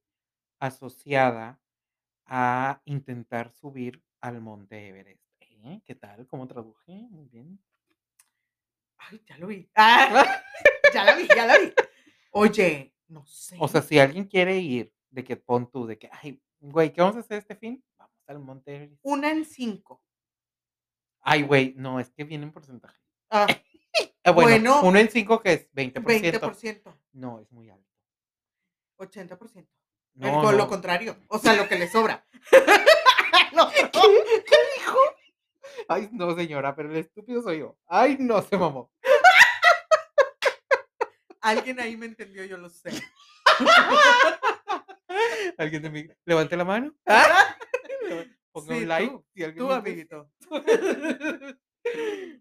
[0.61, 1.61] asociada
[2.25, 5.28] a intentar subir al monte Everest?
[5.85, 6.27] ¿Qué tal?
[6.27, 6.93] ¿Cómo traduje?
[7.11, 7.59] Muy bien.
[8.97, 9.69] Ay, ya lo vi.
[9.75, 10.25] Ah,
[10.95, 11.73] ya la vi, ya la vi.
[12.31, 13.57] Oye, no sé.
[13.61, 17.01] O sea, si alguien quiere ir, de que pon tú, de que, ay, güey, ¿qué
[17.01, 17.83] vamos a hacer este fin?
[17.97, 20.03] Vamos al Monte una en cinco.
[21.21, 22.99] Ay, güey, no, es que viene en porcentaje.
[23.31, 23.47] Ah,
[24.25, 26.03] Ah, bueno, Bueno, uno en cinco que es 20%.
[26.03, 27.89] 20%, No, es muy alto.
[28.99, 29.67] 80%.
[30.15, 31.17] No, El- lo contrario.
[31.29, 32.27] O sea, lo que le sobra.
[33.55, 33.71] No,
[35.87, 37.77] Ay, no, señora, pero el estúpido soy yo.
[37.87, 38.91] Ay, no, se mamó.
[41.41, 42.91] Alguien ahí me entendió, yo lo sé.
[45.57, 46.07] ¿Alguien de mí?
[46.25, 46.95] Levante la mano.
[47.07, 47.57] Ah,
[48.53, 49.09] Ponga Sí, un like.
[49.09, 50.31] tú, si alguien Tú, me amiguito.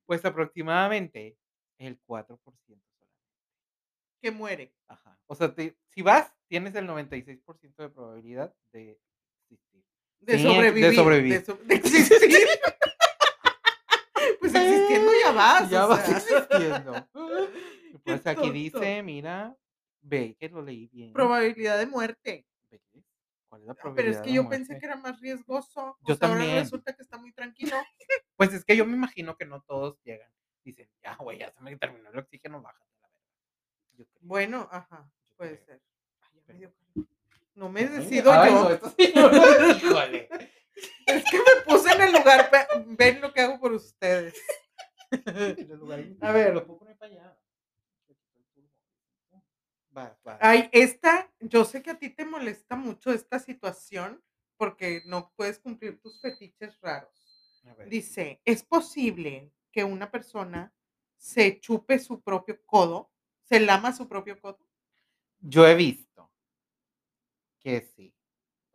[0.06, 1.38] Pues aproximadamente
[1.80, 2.84] el 4% solamente.
[4.22, 4.74] Que muere.
[4.88, 5.20] Ajá.
[5.28, 9.00] O sea, te- si vas, tienes el 96% de probabilidad de
[9.50, 9.84] existir.
[10.20, 10.96] De Sí, de sobrevivir.
[10.96, 11.40] sobrevivir.
[11.40, 12.48] De, so- de existir.
[14.52, 15.70] Pues existiendo ya vas.
[15.70, 16.18] ya o vas sea.
[16.18, 17.08] existiendo.
[18.04, 18.54] Pues Qué aquí tonto.
[18.54, 19.58] dice, mira,
[20.02, 21.12] ve que lo leí bien.
[21.14, 22.46] Probabilidad de muerte.
[22.70, 22.82] ¿Ves?
[23.50, 25.98] ¿Cuál es la Ah, Pero es que de yo pensé que era más riesgoso.
[26.08, 26.64] Yo o sea, ahora también.
[26.64, 27.76] resulta que está muy tranquilo.
[28.38, 30.32] Pues es que yo me imagino que no todos llegan.
[30.64, 33.10] Dicen, ya, güey, ya se me terminó el oxígeno, bájate la
[33.96, 34.08] creo.
[34.22, 35.82] Bueno, ajá, puede ser.
[36.22, 36.74] Ay, ya me dio.
[37.56, 38.80] No me decido ay, yo.
[39.16, 40.30] no, híjole.
[41.06, 42.50] Es que me puse en el lugar.
[42.88, 44.36] Ven lo que hago por ustedes.
[46.22, 46.54] A ver.
[46.54, 47.40] lo puedo poner para allá.
[49.96, 50.38] Va, va.
[50.42, 54.22] Ay, esta, yo sé que a ti te molesta mucho esta situación
[54.58, 57.10] porque no puedes cumplir tus fetiches raros.
[57.88, 60.74] Dice, es posible que una persona
[61.18, 63.12] se chupe su propio codo,
[63.44, 64.60] se lama su propio codo?
[65.40, 66.32] Yo he visto
[67.60, 68.17] que sí.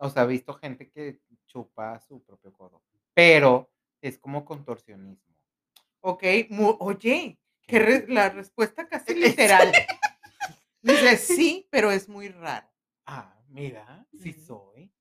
[0.05, 2.83] O sea, he visto gente que chupa su propio codo.
[3.15, 5.37] Pero es como contorsionismo.
[6.01, 7.79] Ok, mu- oye, que ¿Qué?
[7.79, 9.71] re- la respuesta casi literal.
[10.81, 12.67] Dice sí, pero es muy raro.
[13.07, 14.93] Ah, mira, sí soy.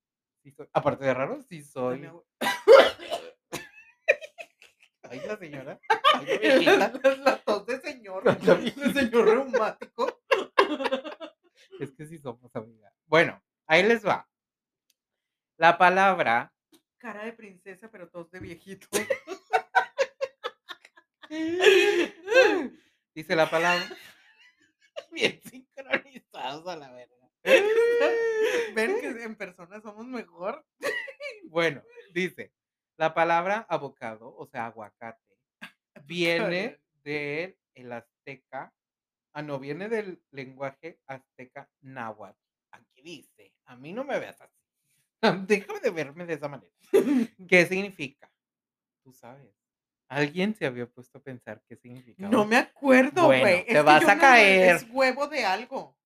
[0.44, 0.68] Sí soy.
[0.72, 2.08] Aparte de raro, sí soy.
[5.10, 5.80] Ay, la señora.
[6.14, 6.76] Ay, la
[7.24, 10.20] La, tos de señor, de señor reumático.
[11.80, 12.94] Es que sí somos amigas.
[13.06, 14.28] Bueno, ahí les va.
[15.56, 16.52] La palabra
[17.02, 18.86] Cara de princesa, pero tos de viejito.
[23.12, 23.84] dice la palabra.
[25.10, 27.28] Bien sincronizados a la verga.
[28.76, 30.64] Ven que en persona somos mejor.
[31.46, 31.82] Bueno,
[32.14, 32.52] dice,
[32.96, 35.40] la palabra abocado, o sea, aguacate,
[36.04, 38.72] viene del el azteca,
[39.32, 42.38] ah, no, viene del lenguaje azteca náhuatl.
[42.70, 44.61] Aquí dice, a mí no me veas así.
[45.46, 46.72] Déjame de verme de esa manera.
[47.48, 48.30] ¿Qué significa?
[49.04, 49.52] Tú sabes.
[50.08, 52.28] ¿Alguien se había puesto a pensar qué significa?
[52.28, 53.66] No me acuerdo, Bueno, güey.
[53.66, 54.76] te vas a caer.
[54.76, 55.96] Es huevo de algo.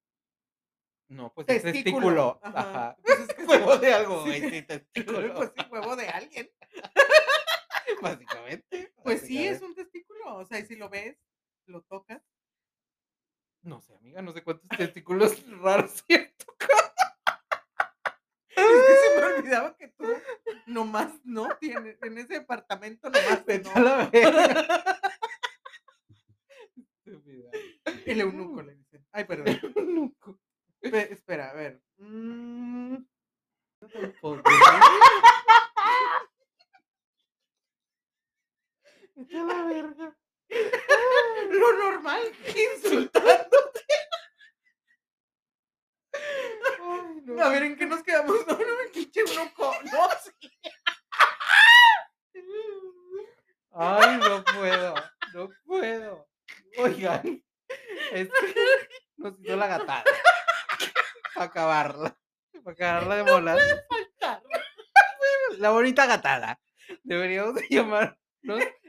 [1.08, 2.38] No, pues es Testículo.
[2.38, 2.40] testículo.
[2.42, 2.60] Ajá.
[2.60, 2.96] Ajá.
[3.02, 5.34] Pues es que Huevo de algo, güey, sí, testículo.
[5.34, 6.50] Pues sí, huevo de alguien.
[8.02, 8.92] Básicamente.
[9.02, 10.36] Pues sí, es un testículo.
[10.36, 11.16] O sea, y si lo ves,
[11.66, 12.22] lo tocas.
[13.62, 16.46] No sé, amiga, no sé cuántos testículos raros siento.
[16.60, 17.15] Es
[18.56, 20.04] que se me olvidaba que tú
[20.66, 23.70] nomás no tienes, en ese departamento nomás no.
[23.74, 24.10] a la.
[28.04, 29.06] El eunuco le dicen.
[29.12, 30.12] Ay, perdón.
[30.80, 31.80] Ve, espera, a ver.
[31.98, 32.96] Mm,
[39.30, 40.16] la verga.
[41.50, 42.22] lo normal,
[42.74, 43.56] insultando.
[46.82, 47.42] Ay, no.
[47.42, 48.36] A ver, ¿en qué nos quedamos?
[48.46, 49.74] No, no, el pinche eunuco.
[49.92, 50.50] No, sí.
[53.72, 54.94] Ay, no puedo.
[55.34, 56.28] No puedo.
[56.78, 57.44] Oigan.
[58.12, 58.54] Es que
[59.16, 60.04] nos hizo la gatada.
[61.34, 62.18] Para acabarla.
[62.64, 63.58] Para acabarla de molar.
[63.88, 64.42] faltar.
[65.58, 66.60] La bonita gatada.
[67.02, 68.18] Deberíamos de llamarnos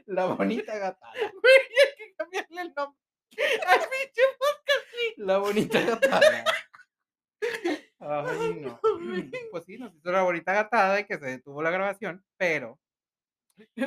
[0.08, 1.12] la bonita gatada.
[1.14, 2.98] Hay que cambiarle el nombre.
[3.66, 4.22] Al pinche
[5.18, 6.44] La bonita gatada.
[8.00, 8.80] Ay, no.
[9.50, 12.78] Pues sí, nos hizo la bonita gatada y que se detuvo la grabación, pero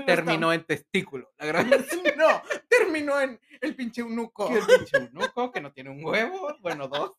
[0.05, 2.01] terminó en testículo la grabación.
[2.17, 4.47] No, terminó en el pinche eunuco.
[4.49, 7.13] Que el pinche eunuco, que no tiene un huevo, bueno, dos.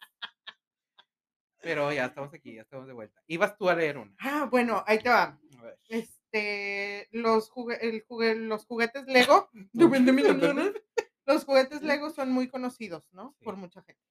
[1.61, 3.23] Pero ya estamos aquí, ya estamos de vuelta.
[3.29, 4.13] Ibas tú a leer una.
[4.19, 5.39] Ah, bueno, ahí te va.
[5.59, 5.79] A ver.
[5.89, 9.49] Este, los, jugue- el jugue- los juguetes Lego.
[9.53, 10.83] De.
[11.25, 13.37] Los juguetes Lego son muy conocidos, ¿no?
[13.39, 13.45] Sí.
[13.45, 14.03] Por mucha gente.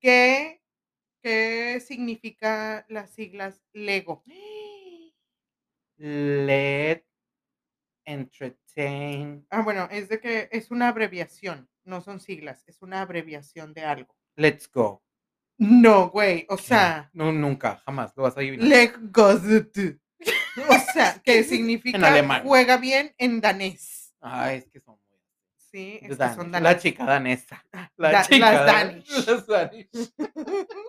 [0.00, 0.60] ¿Qué,
[1.22, 4.22] qué significa las siglas Lego?
[5.96, 7.04] Let
[8.04, 9.46] entertain.
[9.50, 13.82] Ah, bueno, es de que es una abreviación, no son siglas, es una abreviación de
[13.84, 14.14] algo.
[14.36, 15.02] Let's go.
[15.58, 18.66] No, güey, o sea, No, nunca, jamás lo vas a adivinar.
[18.68, 19.76] Legozut.
[20.68, 22.42] O sea, que significa alemán.
[22.44, 24.14] juega bien en danés.
[24.20, 25.18] Ah, es que son muy.
[25.56, 26.82] Sí, es que son La danés.
[26.82, 27.64] chica danesa.
[27.96, 29.08] La Da- chica las dan- Danish.
[29.26, 29.88] las Danish.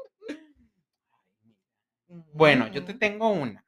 [2.10, 3.00] Bueno, yo te Ujú.
[3.00, 3.66] tengo una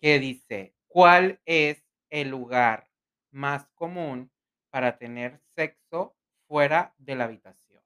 [0.00, 2.88] que dice, ¿cuál es el lugar
[3.30, 4.30] más común
[4.70, 6.16] para tener sexo
[6.46, 7.82] fuera de la habitación?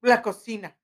[0.00, 0.76] La cocina.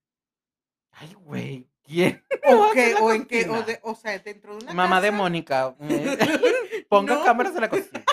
[0.91, 2.23] Ay, güey, ¿quién?
[2.45, 5.73] O, la o, en que, o, de- o sea, dentro de una Mamá de Mónica,
[5.79, 6.17] eh,
[6.89, 7.23] ponga No.
[7.23, 8.03] cámaras en la cocina.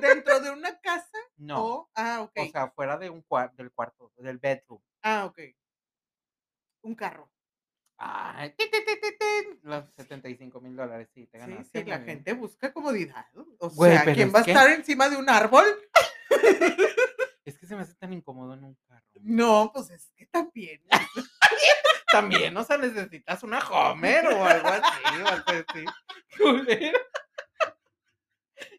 [0.00, 3.70] dentro de una casa No, o, ah, ok, o sea, fuera de un cuar- del
[3.70, 4.80] cuarto, del bedroom.
[5.02, 5.38] ah, ok.
[6.82, 7.30] Un carro.
[8.00, 8.54] Ay,
[9.62, 11.80] los 75 mil dólares, sí, te Sí, ganaste.
[11.82, 13.26] sí, la gente busca comodidad.
[13.58, 15.64] O Güey, sea, ¿quién va a que- estar encima de un árbol?
[17.44, 19.06] Es que se me hace tan incómodo en un carro.
[19.22, 20.82] No, pues es que también.
[22.12, 25.84] También, o sea, necesitas una Homer o algo así, o algo así.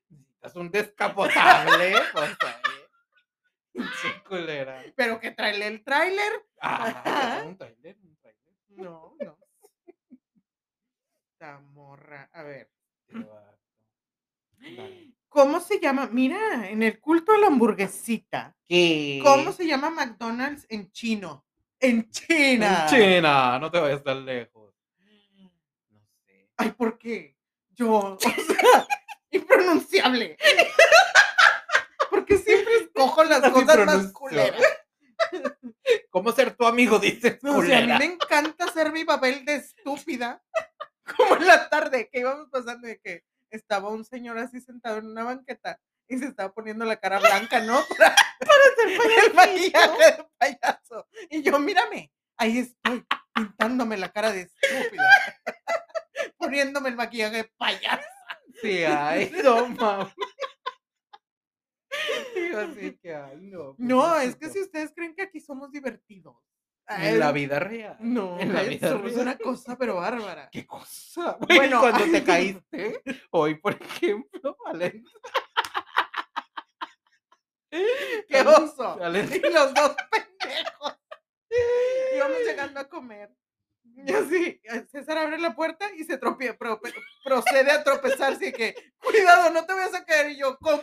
[0.10, 2.38] Necesitas un descapotable, pues
[3.72, 4.84] Pinche culera.
[4.96, 6.46] Pero que trae el tráiler.
[6.62, 8.54] Ah, un trailer, un trailer.
[8.70, 9.38] No, no.
[11.34, 12.30] Esta morra.
[12.34, 12.72] A ver.
[15.30, 16.10] ¿Cómo se llama?
[16.12, 18.56] Mira, en el culto a la hamburguesita.
[18.68, 19.22] ¿Qué?
[19.24, 21.46] ¿Cómo se llama McDonald's en chino?
[21.80, 22.88] En China.
[22.90, 24.74] En China, no te vayas tan lejos.
[25.90, 26.50] No sé.
[26.58, 27.38] Ay, ¿por qué?
[27.70, 28.36] Yo, o sea,
[29.32, 30.38] impronunciable.
[32.10, 34.62] Porque siempre escojo las cosas más culeras.
[36.10, 37.00] ¿Cómo ser tu amigo?
[37.00, 40.42] Dices, O sea, a mí me encanta hacer mi papel de estúpida.
[41.18, 45.08] Como en la tarde que íbamos pasando de que estaba un señor así sentado en
[45.08, 47.80] una banqueta y se estaba poniendo la cara blanca, ¿no?
[47.98, 51.08] Para, hacer el maquillaje de payaso.
[51.30, 55.04] Y yo, mírame, ahí estoy pintándome la cara de estúpida.
[56.38, 58.08] Poniéndome el maquillaje de payaso.
[58.62, 60.14] Sí, ay, no mames.
[62.58, 63.76] Así que, ay, no.
[63.78, 66.36] No, es que si ustedes creen que aquí somos divertidos.
[66.88, 67.98] En la vida real.
[68.00, 69.20] No, en la vida somos real.
[69.22, 70.50] una cosa pero bárbara.
[70.52, 71.38] ¿Qué cosa?
[71.48, 72.12] Bueno, cuando ay.
[72.12, 75.04] te caíste, hoy, por ejemplo, vale.
[77.70, 78.98] ¡Qué oso!
[79.00, 80.98] Y los dos pendejos.
[82.16, 83.30] Íbamos llegando a comer.
[83.84, 86.80] Y así, eh, César abre la puerta y se tropie, pro-
[87.24, 90.32] procede a tropezarse y que, cuidado, no te vayas a caer.
[90.32, 90.82] Y yo, con.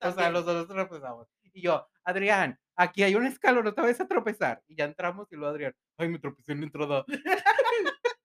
[0.00, 1.28] O sea, los dos tropezamos.
[1.52, 4.62] Y yo, Adrián, aquí hay un escalón, no te vayas a tropezar.
[4.66, 7.04] Y ya entramos y luego Adrián, ay, me tropecé en la entrada.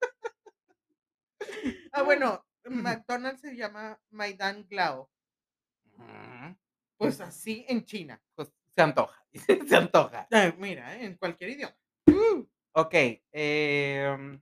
[1.91, 5.09] Ah, bueno, McDonald's se llama Maidan Glao.
[5.97, 6.53] Mm,
[6.97, 8.22] Pues así en China.
[8.36, 9.26] Pues se antoja,
[9.67, 10.28] se antoja.
[10.32, 11.76] Ay, mira, eh, en cualquier idioma.
[12.74, 12.93] Ok,
[13.34, 14.41] em,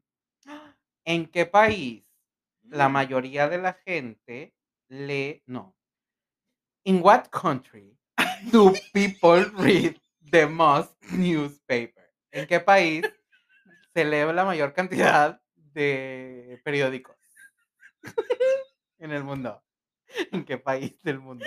[1.04, 2.06] ¿en qué país
[2.62, 4.54] la mayoría de la gente
[4.90, 5.76] lee, no,
[6.86, 7.98] in what country
[8.52, 10.00] do people read
[10.32, 12.04] the most newspaper?
[12.32, 13.06] ¿En qué país
[13.94, 17.18] se lee la mayor cantidad de periódicos
[19.00, 19.62] en el mundo?
[20.32, 21.46] ¿En qué país del mundo?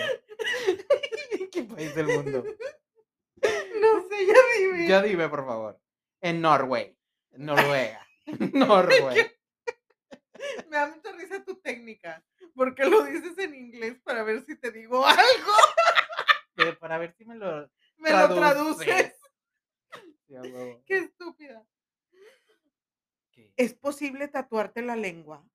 [1.39, 2.43] ¿En qué país del mundo?
[3.81, 4.87] No sé, ya dime.
[4.87, 5.79] Ya dime, por favor.
[6.21, 6.97] En Norway,
[7.31, 8.07] Noruega,
[8.53, 9.31] Noruega.
[10.69, 12.23] Me da mucha risa tu técnica.
[12.55, 16.73] Porque lo dices en inglés para ver si te digo algo.
[16.79, 18.85] Para ver si me lo Me lo traduces.
[18.85, 19.19] traduces.
[20.27, 20.81] Sí, a huevo.
[20.85, 21.65] Qué estúpida.
[23.31, 23.53] ¿Qué?
[23.57, 25.45] ¿Es posible tatuarte la lengua?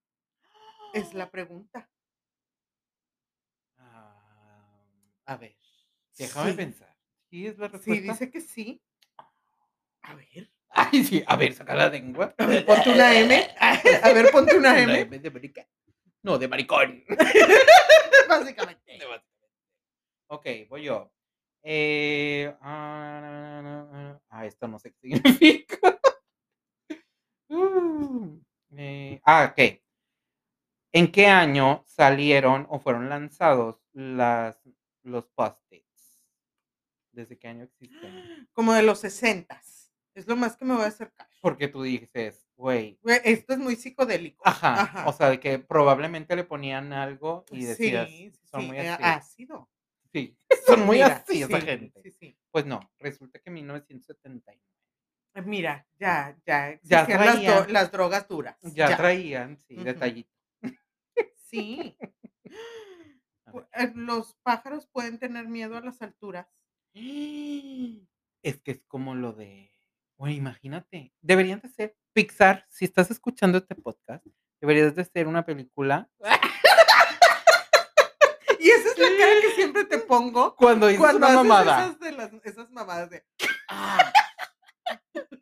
[0.92, 1.90] Es la pregunta.
[3.78, 4.14] Ah,
[5.24, 5.56] a ver,
[6.16, 6.56] déjame Sí.
[6.56, 6.96] pensar.
[7.30, 8.12] ¿Sí es la Sí, respuesta?
[8.12, 8.82] dice que sí.
[10.02, 10.50] A ver.
[10.70, 12.34] Ay, sí, a ver, saca la lengua.
[12.38, 13.48] A ver, ponte una M.
[13.60, 15.00] A ver, ponte una Una M.
[15.00, 15.66] M de marica.
[16.22, 17.04] No, de maricón.
[18.28, 18.98] Básicamente.
[20.30, 21.10] Ok, voy yo.
[21.62, 25.98] Eh, ah, ah, esto no sé qué significa.
[27.48, 28.38] Uh,
[28.76, 29.80] eh, ah, ok.
[30.92, 34.58] ¿En qué año salieron o fueron lanzados las,
[35.02, 36.20] los post-its?
[37.12, 38.48] ¿Desde qué año existen?
[38.52, 39.92] Como de los sesentas.
[40.14, 41.28] Es lo más que me voy a acercar.
[41.40, 44.42] Porque tú dices, güey, Esto es muy psicodélico.
[44.46, 48.76] ajá, o sea, de que probablemente le ponían algo y decías, sí, son sí, muy
[48.78, 49.70] eh, ácido.
[50.12, 50.36] Sí,
[50.66, 52.36] son muy Mira, así esa sí, gente.
[52.50, 54.60] Pues no, resulta que en 1979
[55.34, 57.72] Eh, Mira, ya, ya Ya las, traían.
[57.72, 58.56] las drogas duras.
[58.62, 60.30] ya, traían, sí, detallito.
[61.36, 61.96] Sí.
[63.72, 66.46] Eh, Los pájaros pueden tener miedo a las alturas.
[68.42, 69.72] Es que es como lo de,
[70.18, 74.26] bueno, imagínate, deberían de ser Pixar, si estás escuchando este podcast,
[74.60, 76.10] deberías de ser una película
[78.60, 81.84] Y esa es la cara que siempre te pongo cuando dices cuando una haces mamada.
[81.84, 83.24] Esas, de las, esas mamadas de.
[83.68, 84.12] "Ah".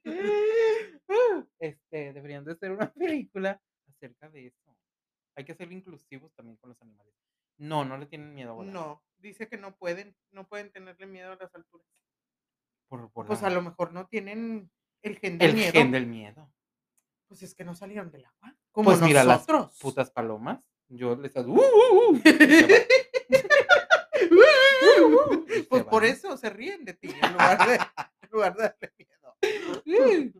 [1.58, 4.76] Este, deberían de ser una película acerca de eso.
[5.34, 7.14] Hay que ser inclusivos también con los animales.
[7.58, 8.74] No, no le tienen miedo a volar.
[8.74, 11.86] No, dice que no pueden, no pueden tenerle miedo a las alturas.
[12.88, 14.70] Por Pues a lo mejor no tienen
[15.02, 15.72] el gen del El miedo.
[15.72, 16.52] gen del miedo.
[17.28, 18.56] Pues es que no salieron del agua.
[18.70, 19.76] Como Pues mira, las nosotros.
[19.80, 20.60] putas palomas.
[20.88, 21.52] Yo les hago.
[21.54, 22.22] "Uh, uh, uh",
[25.68, 26.10] Pues por van.
[26.12, 29.36] eso se ríen de ti en lugar de, en lugar de darle miedo.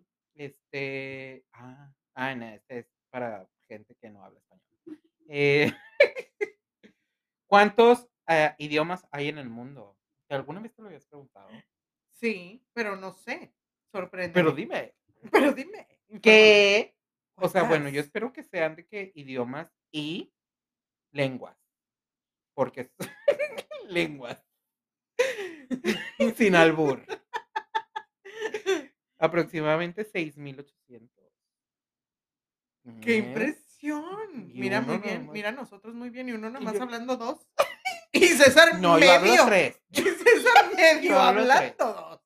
[0.39, 1.47] Este.
[1.53, 5.01] Ah, ah, no, este es para gente que no habla español.
[5.29, 5.73] Eh,
[7.47, 9.97] ¿Cuántos eh, idiomas hay en el mundo?
[10.29, 11.49] ¿Alguna vez te lo habías preguntado?
[12.19, 13.53] Sí, pero no sé.
[13.93, 14.33] Sorprende.
[14.35, 14.95] Pero dime.
[15.31, 15.87] Pero dime.
[16.23, 16.97] ¿Qué?
[17.37, 20.33] O sea, bueno, yo espero que sean de que idiomas y
[21.13, 21.57] lenguas.
[22.55, 22.91] Porque
[23.89, 24.43] lenguas.
[26.37, 27.05] Sin albur.
[29.19, 31.11] Aproximadamente 6.800.
[33.03, 34.51] ¡Qué impresión!
[34.53, 36.83] Y Mira muy bien, nomás- mira nosotros muy bien y uno nada Y más yo-
[36.83, 37.49] hablando dos.
[38.17, 39.47] Y César No, yo medio.
[39.47, 39.81] tres.
[39.91, 41.51] Y César medio Yo hablo tres.
[41.57, 42.21] hablando dos.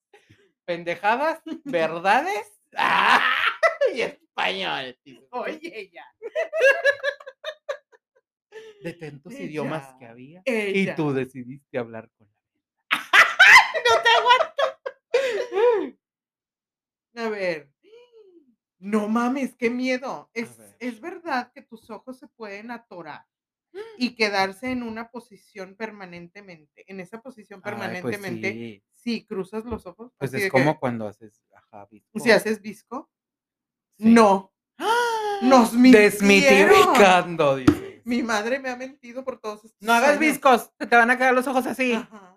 [0.64, 3.20] Pendejadas, verdades ¡Ah!
[3.94, 4.96] y español.
[5.04, 5.26] tú.
[5.32, 6.04] Oye, ya.
[8.82, 10.42] de tantos idiomas que había.
[10.44, 10.92] ella.
[10.92, 12.28] Y tú decidiste hablar con
[17.14, 17.70] la A ver.
[18.78, 20.30] No mames, qué miedo.
[20.32, 20.76] Es, ver.
[20.78, 23.26] es verdad que tus ojos se pueden atorar
[23.98, 26.84] y quedarse en una posición permanentemente.
[26.86, 28.84] En esa posición Ay, pues permanentemente, sí.
[28.90, 30.12] si cruzas los ojos.
[30.18, 32.18] Pues es como que, cuando haces ajá, visco.
[32.18, 33.10] si haces visco.
[33.98, 34.04] Sí.
[34.08, 34.52] No.
[35.42, 35.72] Nos.
[35.80, 38.02] Desmitificando, dices.
[38.04, 41.16] Mi madre me ha mentido por todos estos No hagas viscos, se te van a
[41.16, 41.92] quedar los ojos así.
[41.92, 42.36] Ajá.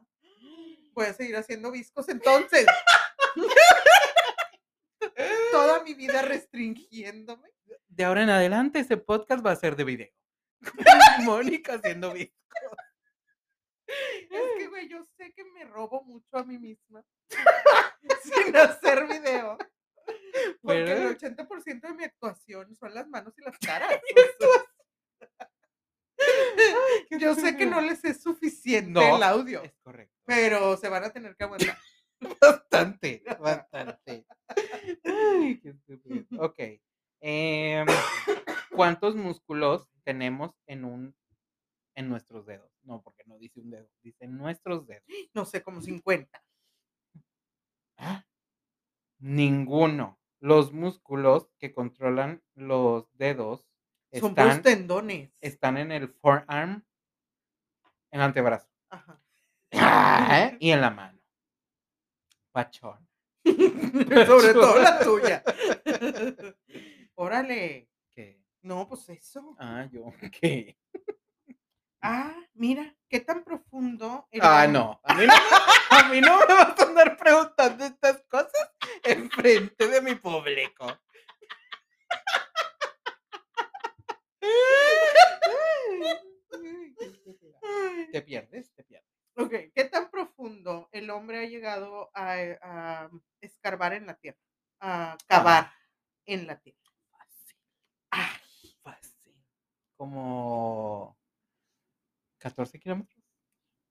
[0.93, 2.65] Voy a seguir haciendo viscos entonces.
[5.51, 7.49] Toda mi vida restringiéndome.
[7.87, 10.09] De ahora en adelante, ese podcast va a ser de video.
[11.23, 12.77] Mónica haciendo viscos.
[13.87, 17.03] Es que, güey, yo sé que me robo mucho a mí misma.
[18.23, 19.57] Sin hacer video.
[20.61, 23.99] Porque Pero- el 80% de mi actuación son las manos y las caras.
[27.19, 30.15] yo sé que no les es suficiente No, el audio, Es correcto.
[30.25, 31.77] pero se van a tener que aguantar.
[32.41, 34.25] Bastante, bastante.
[35.03, 35.75] Ay, qué.
[36.39, 36.59] Ok.
[37.21, 37.85] em,
[38.71, 41.15] ¿Cuántos músculos tenemos en un
[41.95, 42.71] en nuestros dedos?
[42.83, 45.03] No, porque no dice un dedo, dice nuestros dedos.
[45.33, 46.43] No sé, como 50.
[47.97, 48.25] Ah,
[49.19, 50.19] Ninguno.
[50.39, 53.65] Los músculos que controlan los dedos
[54.11, 55.37] Son están, tendones.
[55.39, 56.83] están en el forearm,
[58.11, 59.21] en el antebrazo Ajá.
[60.59, 61.17] y en la mano.
[62.51, 63.07] Pachón.
[63.45, 65.43] Sobre todo la tuya.
[67.15, 67.89] Órale.
[68.63, 69.55] No, pues eso.
[69.59, 70.11] Ah, yo.
[70.41, 70.77] ¿Qué?
[72.01, 74.27] Ah, mira, qué tan profundo.
[74.41, 74.99] Ah, no.
[75.03, 75.33] A mí no,
[75.89, 78.71] a mí no me vas a andar preguntando estas cosas
[79.03, 80.87] en frente de mi público.
[88.11, 89.09] Te pierdes, te pierdes.
[89.35, 93.09] Ok, ¿qué tan profundo el hombre ha llegado a, a
[93.41, 94.37] escarbar en la tierra?
[94.79, 95.71] A cavar
[96.25, 96.79] en la tierra.
[97.09, 97.57] Fácil.
[100.03, 101.17] Como
[102.39, 103.23] 14 kilómetros.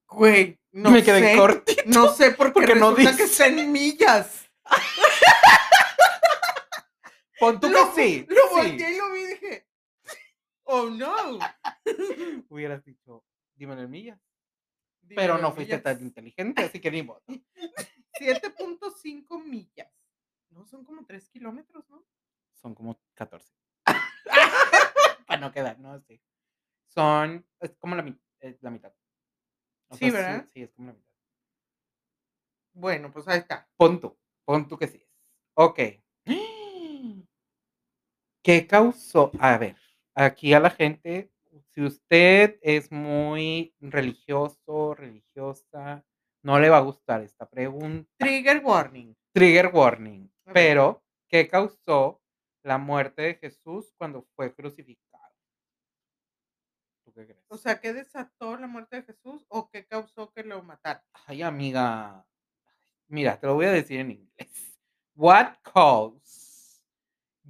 [0.07, 1.35] Güey, no me quedé sé.
[1.37, 1.81] cortito.
[1.87, 3.45] No sé por qué Porque no resulta que dice.
[3.47, 4.47] está en millas.
[7.39, 8.25] Pon tú Lo- que sí.
[8.29, 8.41] Lo sí.
[8.51, 9.67] volteé y lo vi y dije,
[10.65, 11.39] oh no.
[12.49, 14.19] Hubieras dicho, dímelo en millas.
[15.15, 17.23] Pero no fuiste tan inteligente, así que ni modo.
[18.19, 19.91] 7.5 millas.
[20.51, 22.05] No, son como 3 kilómetros, ¿no?
[22.53, 23.51] Son como 14.
[25.25, 25.99] Para no quedar, ¿no?
[26.01, 26.21] Sí.
[26.87, 28.93] Son, es como la, es la mitad.
[29.89, 30.49] O Sí, sea, ¿verdad?
[30.53, 31.11] Sí, es como la mitad.
[32.73, 33.69] Bueno, pues ahí está.
[33.77, 35.09] Pon tú, pon tú que sí es.
[35.55, 35.79] Ok.
[38.43, 39.31] ¿Qué causó?
[39.39, 39.77] A ver,
[40.15, 41.31] aquí a la gente,
[41.69, 46.03] si usted es muy religioso, religiosa,
[46.43, 48.09] no le va a gustar esta pregunta.
[48.17, 49.15] Trigger warning.
[49.33, 50.29] Trigger warning.
[50.53, 52.21] Pero, ¿qué causó
[52.63, 55.12] la muerte de Jesús cuando fue crucificado?
[57.13, 57.45] ¿Tú qué crees?
[57.49, 61.03] O sea, ¿qué desató la muerte de Jesús o qué causó que lo matara?
[61.27, 62.25] Ay, amiga.
[63.07, 64.79] Mira, te lo voy a decir en inglés.
[65.15, 66.81] What caused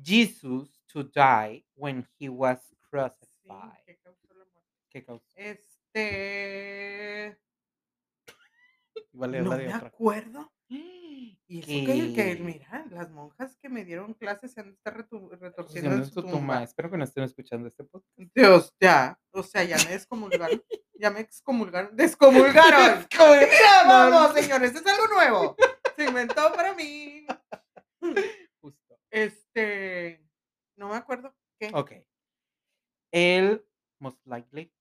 [0.02, 3.84] Jesus to die when he was Sí, crucified?
[3.86, 4.70] ¿qué causó la muerte?
[4.90, 5.26] ¿Qué causó?
[5.36, 7.38] Este.
[9.14, 9.88] Leer No me otra.
[9.88, 10.53] acuerdo.
[10.76, 14.96] Y eso que, que, mira, las monjas que me dieron clases se han de estar
[14.98, 16.38] retu- retorciendo en en su su tumba.
[16.38, 16.64] tumba.
[16.64, 18.18] Espero que no estén escuchando este podcast.
[18.34, 19.20] Dios, ya.
[19.32, 20.64] O sea, ya me descomulgaron.
[20.96, 21.96] ya me excomulgaron.
[21.96, 23.08] ¡Descomulgaron!
[23.12, 24.74] ¡Ya vamos, señores!
[24.74, 25.56] Es algo nuevo.
[25.96, 27.26] Se inventó para mí.
[28.62, 29.00] Justo.
[29.12, 30.26] Este.
[30.76, 31.36] No me acuerdo.
[31.60, 31.70] ¿Qué?
[31.74, 31.92] Ok.
[33.12, 33.64] Él,
[34.00, 34.74] most likely.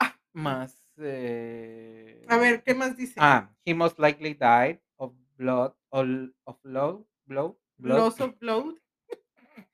[0.00, 0.85] Ah, más.
[0.98, 3.14] Eh, A ver, ¿qué más dice?
[3.18, 6.06] Ah, he most likely died of blood, of,
[6.44, 7.98] of blood, blood, blood.
[7.98, 8.74] Loss of blood.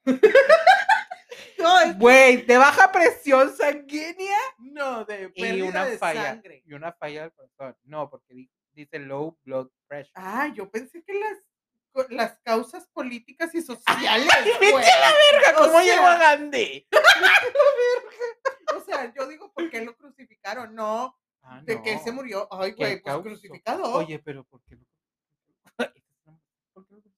[1.59, 6.23] no, Güey, de baja presión sanguínea no, de y pérdida una de falla.
[6.25, 6.63] sangre.
[6.67, 7.77] Y una falla del corazón.
[7.85, 10.13] No, porque di- dice low blood pressure.
[10.17, 14.27] Ah, yo pensé que las, las causas políticas y sociales.
[14.45, 14.85] vete güey.
[14.85, 16.87] Verga, o ¿Cómo llegó a Gandhi?
[18.77, 20.75] O sea, yo digo, ¿por qué lo crucificaron?
[20.75, 22.05] No, Ah, de no.
[22.05, 22.47] se murió.
[22.53, 23.95] Ay, ¿Qué güey, pues crucificado.
[23.95, 24.77] Oye, pero ¿por qué
[25.79, 26.03] qué
[26.75, 27.13] no crucificaron?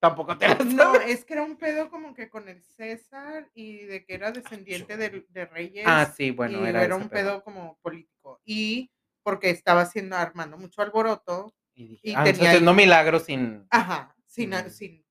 [0.00, 3.78] Tampoco te la No, es que era un pedo como que con el César y
[3.84, 4.96] de que era descendiente yo.
[4.98, 5.84] de, de reyes.
[5.88, 8.40] Ah, sí, bueno, y era, era un pedo como político.
[8.44, 8.92] Y
[9.24, 11.52] porque estaba haciendo, armando mucho alboroto.
[11.74, 15.04] Y dije, y ah, tenía entonces ahí- no milagro sin, Ajá, sin, sin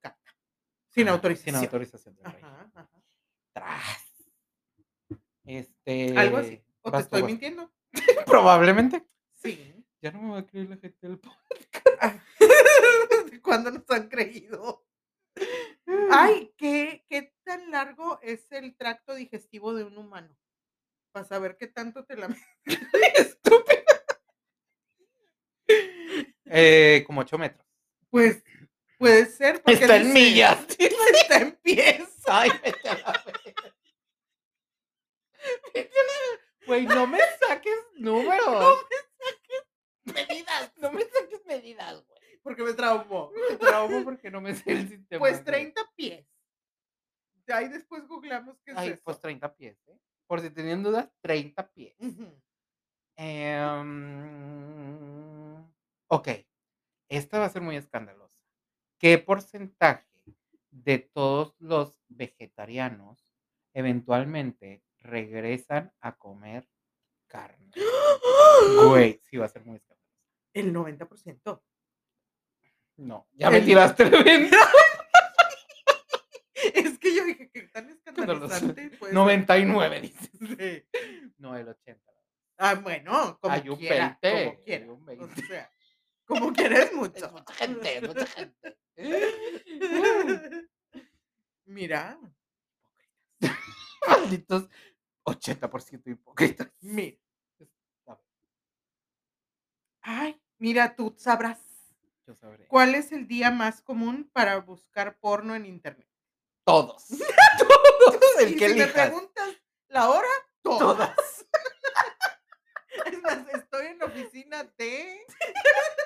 [0.89, 1.55] sin ajá, autorización.
[1.55, 2.43] Sin autorización del rey.
[2.43, 2.89] Ajá, ajá.
[3.53, 4.06] Tras.
[5.47, 6.13] Este.
[6.17, 6.61] Algo así.
[6.81, 7.71] ¿O te estoy mintiendo?
[8.25, 9.03] Probablemente.
[9.41, 9.73] Sí.
[10.01, 12.21] Ya no me va a creer la gente del podcast.
[13.41, 14.85] ¿Cuándo nos han creído?
[16.11, 20.35] Ay, ¿qué, ¿qué tan largo es el tracto digestivo de un humano?
[21.13, 22.27] Para saber qué tanto te la...
[23.15, 23.83] Estúpida.
[26.45, 27.65] Eh, como 8 metros.
[28.09, 28.43] Pues
[28.97, 29.61] puede ser.
[29.61, 30.59] porque Está en millas.
[30.77, 32.09] Está en pies.
[32.27, 33.76] Ay, vete a la verga.
[36.67, 38.85] Güey, no me saques números.
[40.03, 40.73] Medidas.
[40.77, 42.19] No me saques medidas, güey.
[42.43, 43.31] Porque me traumó.
[43.49, 45.19] Me traumo porque no me sé el sistema.
[45.19, 45.45] Pues güey.
[45.45, 46.27] 30 pies.
[47.45, 49.01] De ahí después googleamos qué es Ay, eso.
[49.05, 49.97] pues 30 pies, ¿eh?
[50.27, 51.95] Por si tenían dudas, 30 pies.
[54.37, 55.63] Em,
[56.07, 56.27] ok,
[57.09, 58.35] esta va a ser muy escandalosa.
[58.99, 60.05] ¿Qué porcentaje
[60.69, 63.25] de todos los vegetarianos
[63.73, 66.67] eventualmente regresan a comer
[67.27, 67.71] carne?
[68.85, 70.07] Güey, sí va a ser muy escandalosa.
[70.53, 71.61] El 90%.
[72.97, 74.57] No, ya me El- tiraste evento.
[76.73, 78.45] Es que yo dije que tan Escandaloso.
[78.53, 78.97] escandalizante.
[78.97, 79.15] puede ser.
[79.15, 80.29] 99, dices.
[80.57, 80.83] Sí.
[81.37, 82.01] No, el 80.
[82.57, 84.83] Ah, bueno, como Hay un quiera, 20, como quiera.
[84.83, 85.25] hay un 20.
[85.25, 85.71] O sea,
[86.25, 87.25] como quiera es mucho.
[87.27, 88.77] Es mucha gente, mucha gente.
[91.65, 92.19] Mira,
[94.07, 94.69] Malditos
[95.25, 96.71] 80% hipócritas.
[96.81, 97.17] mira.
[100.01, 101.59] Ay, mira, tú sabrás.
[102.25, 102.65] Yo sabré.
[102.67, 106.07] ¿Cuál es el día más común para buscar porno en internet?
[106.63, 107.07] Todos.
[107.59, 108.39] Todos.
[108.39, 109.55] El y que si me preguntas
[109.89, 110.29] la hora,
[110.61, 110.79] todas.
[110.79, 111.47] Todas.
[113.05, 115.25] Es más, estoy en la oficina de.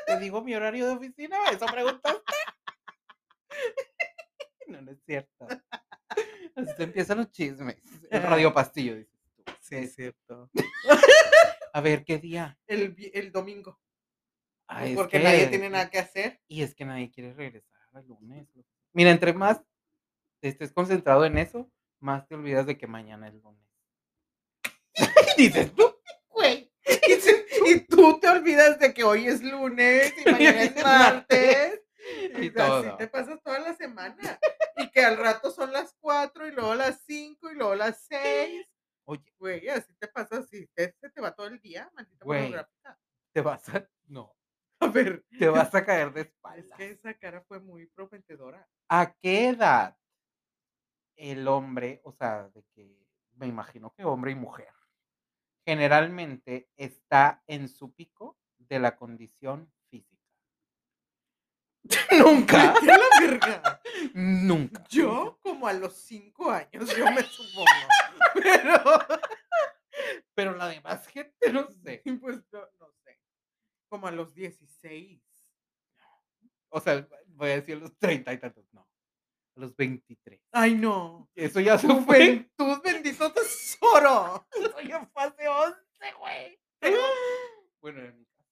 [0.07, 2.21] Te digo mi horario de oficina, eso preguntaste.
[4.67, 5.47] No, no es cierto.
[6.77, 7.77] Empiezan los chismes.
[8.09, 9.43] El radio pastillo, dices tú.
[9.61, 10.49] Sí, es cierto.
[11.73, 12.57] A ver, ¿qué día?
[12.67, 13.79] El, el domingo.
[14.67, 16.39] Ah, es porque que- nadie tiene nada que hacer.
[16.47, 18.47] Y es que nadie quiere regresar al lunes.
[18.93, 19.61] Mira, entre más
[20.41, 23.61] estés concentrado en eso, más te olvidas de que mañana es lunes.
[25.37, 25.95] Dices tú,
[26.29, 26.71] Güey.
[27.07, 31.81] Y, se- y tú te olvidas de que hoy es lunes y mañana es martes.
[32.37, 32.79] Y Y todo.
[32.79, 34.39] así te pasas toda la semana.
[34.77, 38.65] Y que al rato son las 4 y luego las 5 y luego las 6.
[39.05, 42.53] Oye, Güey, así te pasa, así te, se te va todo el día, maldita Güey.
[43.33, 43.89] te vas a.
[44.07, 44.35] No,
[44.79, 46.77] A ver, te vas a caer de es espaldas.
[46.77, 48.67] que esa cara fue muy prometedora.
[48.89, 49.97] ¿A qué edad
[51.15, 52.97] el hombre, o sea, de que
[53.33, 54.69] me imagino que hombre y mujer,
[55.65, 59.71] generalmente está en su pico de la condición?
[62.11, 63.81] Nunca, ¡Qué la verga!
[64.13, 64.83] nunca.
[64.89, 67.65] Yo, como a los 5 años, yo me supongo.
[68.33, 68.83] Pero,
[70.33, 72.01] Pero la demás gente no sé.
[72.21, 73.19] pues, no, no sé.
[73.89, 75.21] Como a los 16.
[76.69, 78.81] O sea, voy a decir los treinta y tantos, no.
[78.81, 80.39] A los 23.
[80.53, 81.29] Ay, no.
[81.35, 82.01] Eso ya se fue.
[82.03, 84.47] Juventud, bendito tesoro.
[84.51, 85.77] Eso ya fue hace 11,
[86.17, 86.59] güey.
[87.81, 88.47] Bueno, era mi caso.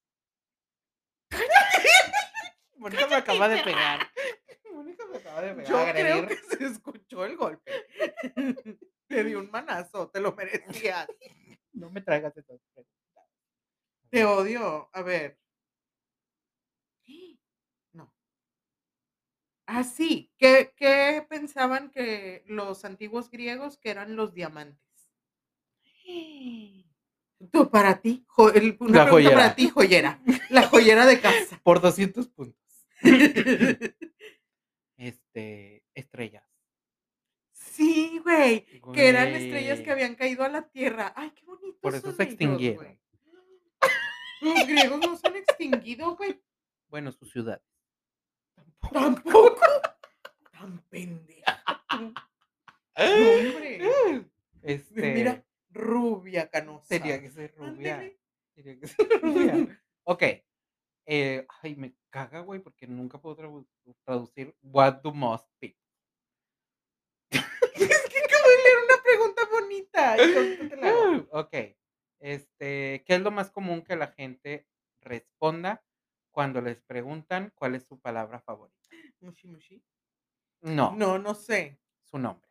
[2.79, 4.07] Mónica me acaba de pegar.
[4.73, 5.69] Mónica me acaba de pegar.
[5.69, 6.25] Yo agredir.
[6.25, 7.71] creo que se escuchó el golpe.
[9.07, 11.07] Te di un manazo, te lo merecías.
[11.73, 13.25] No me traigas esas preguntas.
[14.11, 14.87] Te odio.
[14.93, 15.39] A ver.
[17.91, 18.13] No.
[19.65, 20.31] Ah, sí.
[20.37, 24.79] ¿Qué, qué pensaban que los antiguos griegos que eran los diamantes?
[27.51, 29.35] Tú, para ti, jo- el- una La pregunta joyera.
[29.35, 30.21] para ti, joyera.
[30.49, 31.59] La joyera de casa.
[31.63, 32.58] Por 200 puntos.
[34.97, 36.43] Este, estrellas.
[37.53, 38.65] Sí, güey.
[38.93, 41.13] Que eran estrellas que habían caído a la tierra.
[41.15, 41.79] Ay, qué bonito.
[41.79, 42.99] Por eso se extinguieron.
[44.41, 46.41] Los griegos no se han extinguido, güey.
[46.89, 47.61] Bueno, su ciudad.
[48.91, 49.61] Tampoco.
[50.51, 51.63] Tan pendeja.
[51.89, 52.13] tú.
[52.97, 54.25] No, hombre.
[54.61, 56.89] Este, Mira, rubia canosa.
[56.89, 58.11] tenía que ser rubia.
[58.53, 59.81] Tenía que ser rubia.
[60.03, 60.23] ok.
[61.11, 63.67] Eh, ay, me caga, güey, porque nunca puedo tradu-
[64.05, 65.75] traducir what do most be.
[67.73, 70.23] Es que acabo de leer una pregunta bonita.
[70.23, 71.53] y la ok.
[72.19, 74.67] Este, ¿qué es lo más común que la gente
[75.01, 75.83] responda
[76.31, 78.89] cuando les preguntan cuál es su palabra favorita?
[79.21, 79.83] Mushi, mushi.
[80.61, 81.79] No, No, no sé.
[82.03, 82.47] su nombre.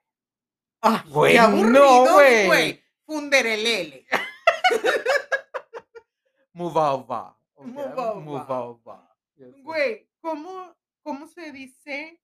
[0.80, 2.46] Ah, Güey, qué no, aburridos, güey.
[2.46, 2.84] güey.
[3.04, 4.06] Funderelele.
[6.52, 7.37] Muvauva.
[7.64, 9.52] Sé.
[9.62, 12.20] Güey, ¿cómo, ¿cómo se dice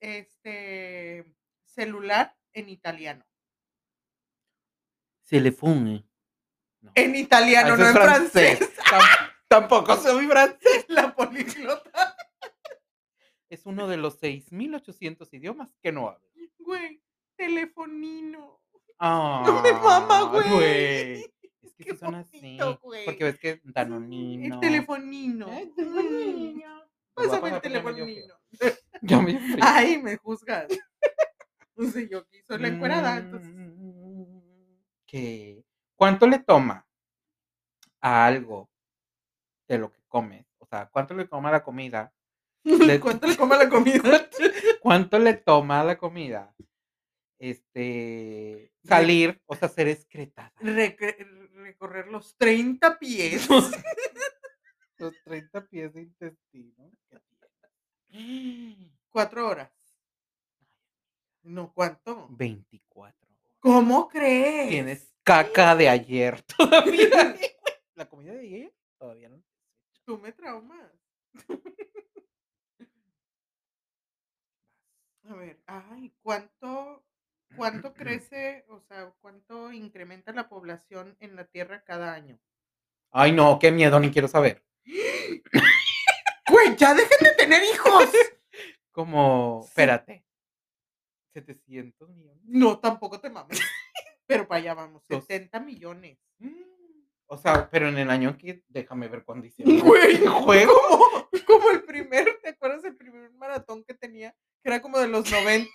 [0.00, 1.24] este
[1.64, 3.24] celular en italiano?
[5.22, 6.04] Se le fue.
[6.80, 6.92] No.
[6.94, 8.60] En italiano, Ah, no en francés.
[8.90, 10.84] Tam- Tampoco soy francés.
[10.88, 12.16] La políglota.
[13.48, 16.28] Es uno de los 6.800 idiomas que no hablo.
[16.58, 17.02] Güey,
[17.36, 18.56] telefonino.
[19.00, 20.42] Ah, me mama, güey.
[20.42, 21.27] Que Qué sí
[21.98, 22.56] son así.
[23.04, 24.54] Porque ves que Danonino.
[24.54, 25.46] El telefonino.
[25.46, 26.68] Telefonino.
[26.76, 28.34] Mm, Pues voy a Pásame el telefonino.
[29.02, 29.64] Ya me frío.
[29.66, 30.66] Ay, me juzgas.
[31.76, 33.52] No sé yo aquí soy la encuerada, entonces.
[33.54, 34.40] Mm,
[35.06, 35.64] ¿Qué?
[35.94, 36.84] ¿Cuánto le toma
[38.00, 38.68] a algo
[39.68, 40.44] de lo que comes?
[40.58, 42.12] O sea, ¿cuánto le toma la comida?
[42.64, 44.28] Le- ¿Cuánto le come la comida?
[44.80, 46.52] ¿Cuánto le toma la comida?
[47.38, 50.52] Este, salir, o sea, ser excretada.
[50.60, 53.48] Recorrer los 30 pies.
[54.98, 56.90] Los 30 pies de intestino.
[59.10, 59.70] Cuatro horas.
[61.42, 62.26] No, ¿cuánto?
[62.30, 63.28] 24.
[63.60, 64.70] ¿Cómo crees?
[64.70, 67.36] Tienes caca de ayer todavía.
[67.94, 69.42] La comida de ayer todavía no.
[70.04, 70.92] Tú me traumas.
[75.24, 77.04] A ver, ay, ¿cuánto,
[77.56, 82.38] cuánto crece, o sea, cuánto incrementa la población en la Tierra cada año?
[83.10, 84.64] Ay, no, qué miedo, ni quiero saber.
[86.50, 88.10] Güey, ya dejen de tener hijos.
[88.92, 90.24] Como, espérate.
[91.34, 92.42] 700 millones.
[92.44, 93.60] No, tampoco te mames.
[94.26, 95.24] Pero para allá vamos, Dos.
[95.24, 96.18] 70 millones.
[97.30, 99.80] O sea, pero en el año que déjame ver cuándo hicieron.
[99.80, 100.72] Güey, juego.
[100.88, 104.34] Como, como el primer, ¿te acuerdas el primer maratón que tenía?
[104.62, 105.70] Que era como de los 90.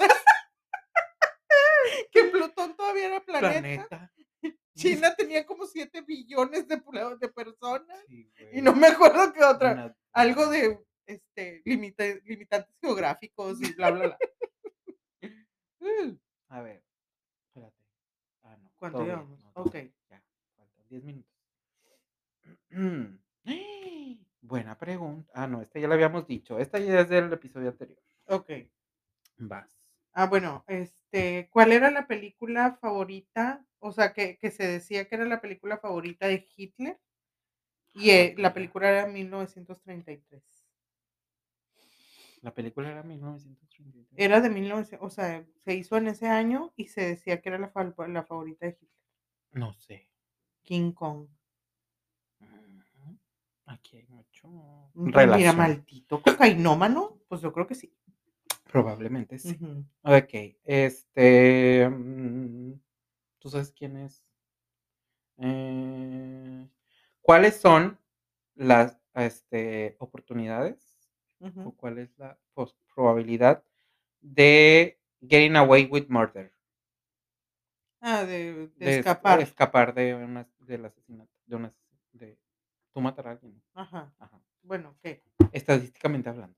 [2.11, 3.51] que Plutón todavía era planeta.
[3.87, 4.13] Planeta.
[4.75, 6.81] China tenía como 7 billones de,
[7.19, 7.99] de personas.
[8.07, 9.71] Sí, Y no me acuerdo qué otra.
[9.73, 14.17] Una- Algo de este limita- limitantes geográficos y bla, bla, bla.
[16.49, 16.83] A ver,
[17.47, 17.83] espérate.
[18.43, 18.71] Ah, no.
[18.77, 19.43] ¿Cuánto llevamos?
[19.43, 19.75] no, Ok.
[20.09, 20.23] Ya,
[20.55, 21.31] faltan 10 minutos.
[24.41, 25.31] Buena pregunta.
[25.35, 26.59] Ah, no, esta ya la habíamos dicho.
[26.59, 28.01] Esta ya es del episodio anterior.
[28.27, 28.49] Ok.
[29.37, 29.82] Vas.
[30.13, 33.65] Ah, bueno, este, ¿cuál era la película favorita?
[33.79, 36.99] O sea, que, que se decía que era la película favorita de Hitler.
[37.93, 40.43] Y eh, la película era 1933.
[42.41, 44.07] La película era 1933.
[44.15, 47.57] Era de 1900, o sea, se hizo en ese año y se decía que era
[47.57, 47.71] la,
[48.07, 48.89] la favorita de Hitler.
[49.53, 50.09] No sé.
[50.63, 51.27] King Kong.
[53.65, 54.47] Aquí hay mucho.
[54.93, 55.57] Mm, Mira, Relación.
[55.57, 57.19] maldito cocainómano.
[57.27, 57.93] Pues yo creo que sí.
[58.73, 59.55] Probablemente sí.
[59.61, 59.85] Ujú.
[60.03, 61.87] Ok, este.
[61.89, 62.73] mm,
[63.39, 64.23] ¿Tú sabes quién es?
[65.37, 66.67] Eh,
[67.21, 67.99] ¿Cuáles son
[68.55, 70.97] las este, oportunidades
[71.65, 72.39] o cuál es la
[72.95, 73.63] probabilidad
[74.21, 76.51] de getting away with murder?
[78.01, 79.41] Ah, de, de De es- escapar.
[79.41, 81.31] escapar de una, del asesinato.
[81.45, 81.73] De una,
[82.13, 82.37] de
[82.93, 83.61] tú matar a alguien.
[83.73, 84.13] Ajá.
[84.19, 84.41] Ajá.
[84.61, 85.21] Bueno, ¿qué?
[85.51, 86.57] Estadísticamente hablando.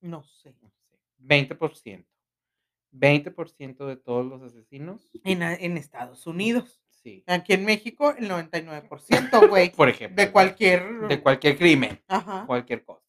[0.00, 0.54] No sé.
[1.20, 2.06] No sé, 20%.
[2.92, 5.08] 20% de todos los asesinos.
[5.24, 6.82] En, en Estados Unidos.
[6.90, 7.22] Sí.
[7.26, 9.70] Aquí en México, el 99%, güey.
[9.76, 10.22] Por ejemplo.
[10.22, 11.08] de cualquier.
[11.08, 12.44] de cualquier crimen, Ajá.
[12.46, 13.06] cualquier cosa.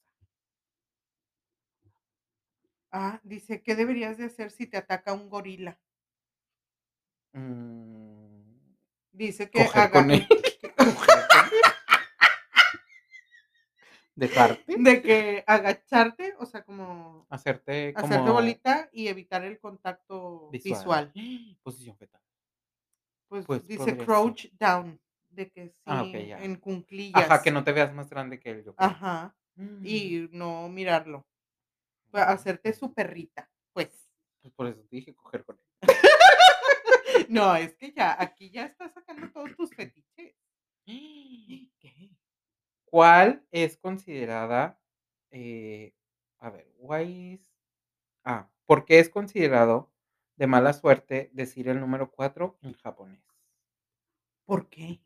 [2.92, 5.80] Ah, dice, ¿qué deberías de hacer si te ataca un gorila?
[7.34, 8.42] Mm,
[9.14, 10.28] Dice que coger haga- con él.
[14.22, 14.76] Dejarte.
[14.78, 21.12] de que agacharte, o sea, como Hacerte como hacerte bolita y evitar el contacto visual.
[21.64, 22.22] Posición fetal.
[23.28, 25.00] Pues, Pues, dice crouch down,
[25.30, 26.44] de que sí, Ah, ya.
[26.44, 27.24] en cunclillas.
[27.24, 28.64] Ajá, que no te veas más grande que él.
[28.64, 28.90] Yo creo.
[28.90, 31.28] Ajá, Mm, y no mirarlo.
[32.12, 34.08] Pa- Hacerte su perrita, pues.
[34.42, 35.66] Pues por eso te dije coger con él.
[37.30, 40.36] No, es que ya, aquí ya estás sacando todos tus fetiches.
[42.92, 44.80] ¿Cuál es considerada,
[45.32, 45.96] eh,
[46.38, 47.48] a ver, why is-
[48.26, 49.92] ah, ¿por qué es considerado
[50.38, 53.24] de mala suerte decir el número 4 en japonés?
[54.46, 55.00] ¿Por qué?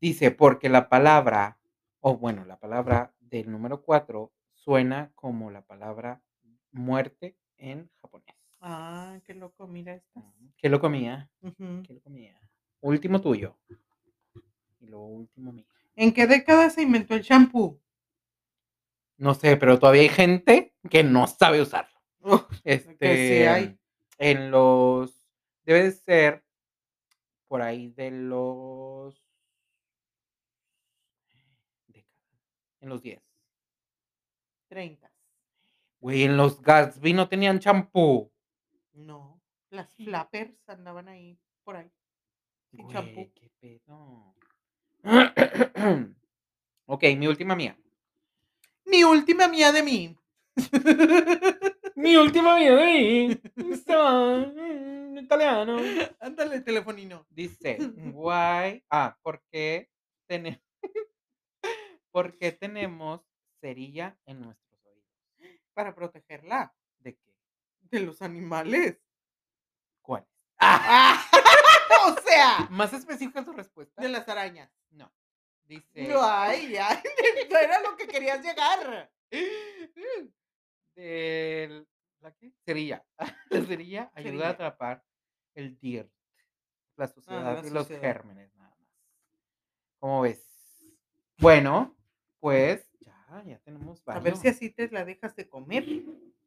[0.00, 1.58] Dice, porque la palabra,
[2.00, 6.22] o bueno, la palabra del número 4 suena como la palabra
[6.72, 8.36] muerte en japonés.
[8.60, 10.24] Ah, qué loco, mira estas.
[10.58, 11.30] ¿Qué lo comía?
[11.40, 11.82] Ujú.
[11.84, 12.38] ¿Qué lo comía?
[12.80, 13.56] Último tuyo.
[14.80, 15.66] Y lo último mío.
[15.94, 17.80] ¿En qué década se inventó el shampoo?
[19.16, 22.00] No sé, pero todavía hay gente que no sabe usarlo.
[22.64, 23.78] Este, hay.
[24.18, 25.24] En los.
[25.64, 26.44] Debe de ser
[27.48, 29.22] por ahí de los.
[32.80, 33.22] En los 10.
[34.68, 35.12] 30.
[36.00, 38.32] Güey, en los Gatsby no tenían champú.
[38.92, 39.40] No,
[39.70, 41.92] las flappers andaban ahí por ahí.
[42.72, 43.30] y champú.
[43.34, 44.34] Qué pedo.
[46.86, 47.76] ok, mi última mía.
[48.84, 50.16] Mi última mía de mí.
[51.94, 53.40] Mi última mía de mí.
[53.56, 55.78] En italiano.
[56.20, 57.26] Ándale, telefonino.
[57.30, 57.78] Dice,
[58.14, 59.88] why, ah, ¿por qué
[60.26, 60.60] tenemos,
[62.10, 63.20] ¿por qué tenemos
[63.60, 65.60] cerilla en nuestros oídos?
[65.74, 67.32] Para protegerla ¿De qué?
[67.90, 68.98] de los animales.
[70.02, 70.26] ¿Cuál?
[70.58, 71.24] Ah,
[72.06, 74.00] o sea, ¿Más específica tu respuesta?
[74.02, 74.70] de las arañas.
[74.90, 75.12] No.
[75.64, 76.98] Dice, No, ay, ay,
[77.50, 79.10] no era lo que querías llegar.
[80.94, 81.86] del,
[82.20, 82.52] ¿la qué?
[82.64, 83.04] Cerilla.
[83.50, 84.46] La cerilla ayuda Cerilla.
[84.46, 85.04] a atrapar
[85.54, 86.10] el dirt,
[86.96, 88.88] la suciedad la y los gérmenes nada más.
[89.98, 90.42] ¿Cómo ves?
[91.38, 91.94] Bueno,
[92.40, 94.40] pues ya, ya tenemos A ver varios.
[94.40, 95.84] si así te la dejas de comer.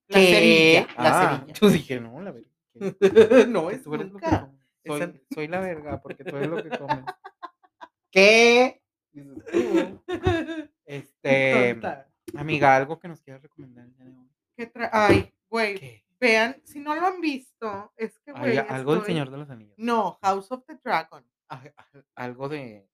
[0.07, 0.27] La ¿Qué?
[0.27, 0.87] cerilla.
[1.01, 1.53] La Ah, cerilla.
[1.59, 2.49] Yo dije, no, la verga.
[2.99, 3.45] ¿qué?
[3.47, 4.51] no, es nunca.
[4.85, 7.05] Soy, Esa- soy la verga porque tú eres lo que comes.
[8.11, 8.81] ¿Qué?
[10.85, 12.07] Este, Tonta.
[12.37, 14.15] amiga, algo que nos quieras recomendar el.
[14.55, 16.05] ¿Qué Ay, güey, ¿Qué?
[16.19, 19.73] vean, si no lo han visto, es que, güey, algo del Señor de los Anillos.
[19.77, 21.25] No, House of the Dragon.
[22.15, 22.87] Algo de.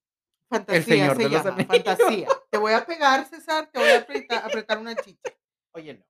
[0.49, 1.83] Fantasía Señor se de los llama, Anillos.
[1.85, 2.27] fantasía.
[2.49, 5.31] Te voy a pegar, César, te voy a apretar, apretar una chicha.
[5.71, 6.05] Oye, no.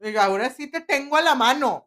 [0.00, 1.86] Digo, ahora sí te tengo a la mano.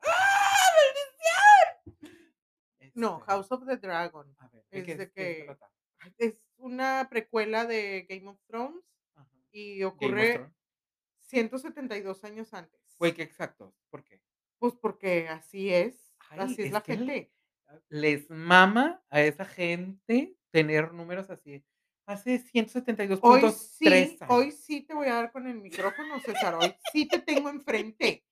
[2.98, 4.36] No, House of the Dragon.
[4.40, 5.58] A ver, ¿de es de que-
[6.18, 8.84] Es una precuela de Game of Thrones
[9.16, 9.30] Ajá.
[9.52, 10.54] y ocurre Thrones.
[11.22, 12.82] 172 años antes.
[12.98, 13.76] Güey, qué exacto.
[13.90, 14.22] ¿Por qué?
[14.58, 16.16] Pues porque así es.
[16.30, 17.32] Ay, así es, es la gente.
[17.90, 21.64] Les mama a esa gente tener números así.
[22.08, 26.56] Hace 172.3 Hoy sí, hoy sí te voy a dar con el micrófono, César.
[26.56, 28.26] Hoy sí te tengo enfrente.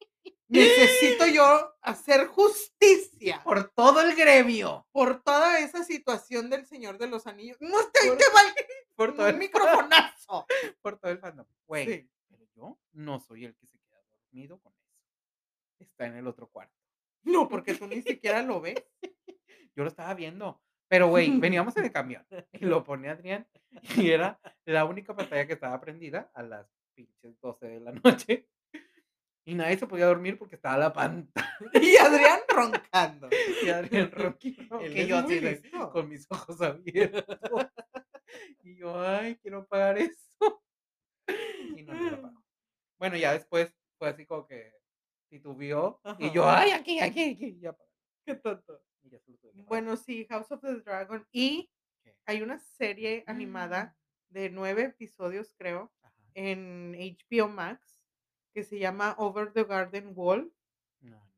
[0.48, 4.88] Necesito yo hacer justicia Por todo el gremio.
[4.92, 7.58] por toda esa situación del Señor de los Anillos.
[7.60, 8.54] No te, Por- te vale
[8.96, 10.46] Por todo el microfonazo.
[10.82, 11.46] Por todo el fandom.
[11.68, 12.10] Güey, Sí.
[12.30, 14.86] pero yo no soy el que se queda dormido con eso.
[15.80, 16.74] Está en el otro cuarto.
[17.24, 18.76] No, porque tú ni siquiera lo ves.
[19.76, 20.62] Yo lo estaba viendo.
[20.88, 23.46] Pero, güey, veníamos en el camión y lo pone Adrián
[23.98, 28.48] y era la única pantalla que estaba prendida a las pinches 12 de la noche.
[29.48, 31.48] Y nadie se podía dormir porque estaba la pantalla.
[31.82, 33.30] Y Adrián roncando.
[33.64, 34.12] Y Adrián
[34.82, 35.40] Él que yo así
[35.92, 37.26] con mis ojos abiertos.
[38.64, 40.64] Y yo, ay, quiero pagar eso.
[41.78, 42.44] Y no me lo pagó.
[42.98, 44.74] Bueno, ya después fue así como que
[45.30, 46.02] titubió.
[46.20, 47.60] Y yo, ay, aquí, aquí, aquí.
[47.60, 47.78] Ya.
[48.26, 48.82] Qué tonto.
[49.04, 49.20] Y ya.
[49.54, 51.26] Bueno, sí, House of the Dragon.
[51.32, 51.70] Y
[52.04, 52.18] ¿Qué?
[52.26, 53.96] hay una serie animada
[54.30, 56.14] de nueve episodios, creo, Ajá.
[56.34, 57.95] en HBO Max
[58.56, 60.52] que se llama Over the Garden Wall.
[61.02, 61.32] No, no.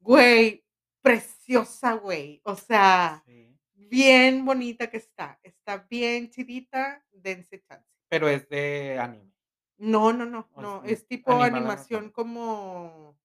[0.00, 0.64] Güey,
[1.00, 2.40] preciosa, güey.
[2.44, 3.56] O sea, Sí.
[3.74, 5.38] bien bonita que está.
[5.44, 7.86] Está bien chidita, dense chance.
[8.08, 9.32] Pero es de anime.
[9.78, 10.82] No, no, no, no.
[10.84, 13.16] es Es tipo animación como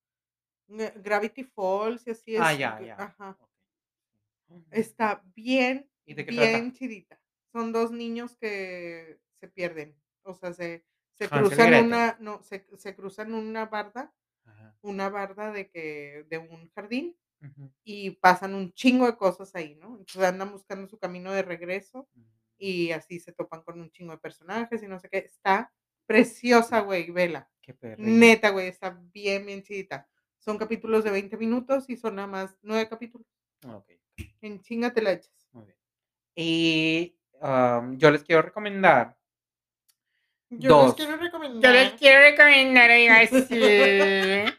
[0.68, 2.40] Gra- Gravity Falls y así es.
[2.40, 2.94] Ah, ya, ya.
[2.96, 3.36] Ajá.
[4.70, 6.48] Está bien, ¿Y de qué trata?
[6.48, 7.18] bien chidita.
[7.52, 9.96] Son dos niños que se pierden.
[10.24, 10.84] O sea, se,
[11.14, 14.12] se Hansel cruzan una, no, se, se cruzan una barda,
[14.44, 14.76] Ajá.
[14.82, 17.16] una barda de que, de un jardín,
[17.82, 19.96] y pasan un chingo de cosas ahí, ¿no?
[19.98, 22.22] Entonces andan buscando su camino de regreso Mm.
[22.58, 25.18] y así se topan con un chingo de personajes y no sé qué.
[25.18, 25.72] Está
[26.06, 27.50] preciosa, güey, vela.
[27.60, 28.00] Qué perro.
[28.04, 30.08] Neta, güey, está bien, bien chidita.
[30.38, 33.26] Son capítulos de 20 minutos y son nada más nueve capítulos.
[33.66, 33.90] Ok.
[34.40, 35.48] En chinga te la echas.
[35.50, 35.76] Muy bien.
[36.36, 39.18] Y am, yo les quiero recomendar.
[40.58, 40.86] Yo Dos.
[40.86, 41.96] les quiero recomendar.
[41.98, 44.52] quiero recomendar, oiga, sí.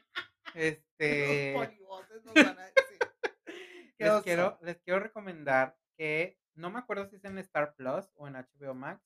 [0.56, 1.54] Este.
[1.54, 3.00] Los polivoces nos van a decir.
[3.98, 4.24] Qué les oso.
[4.24, 8.34] quiero, les quiero recomendar que no me acuerdo si es en Star Plus o en
[8.36, 9.02] HBO Max,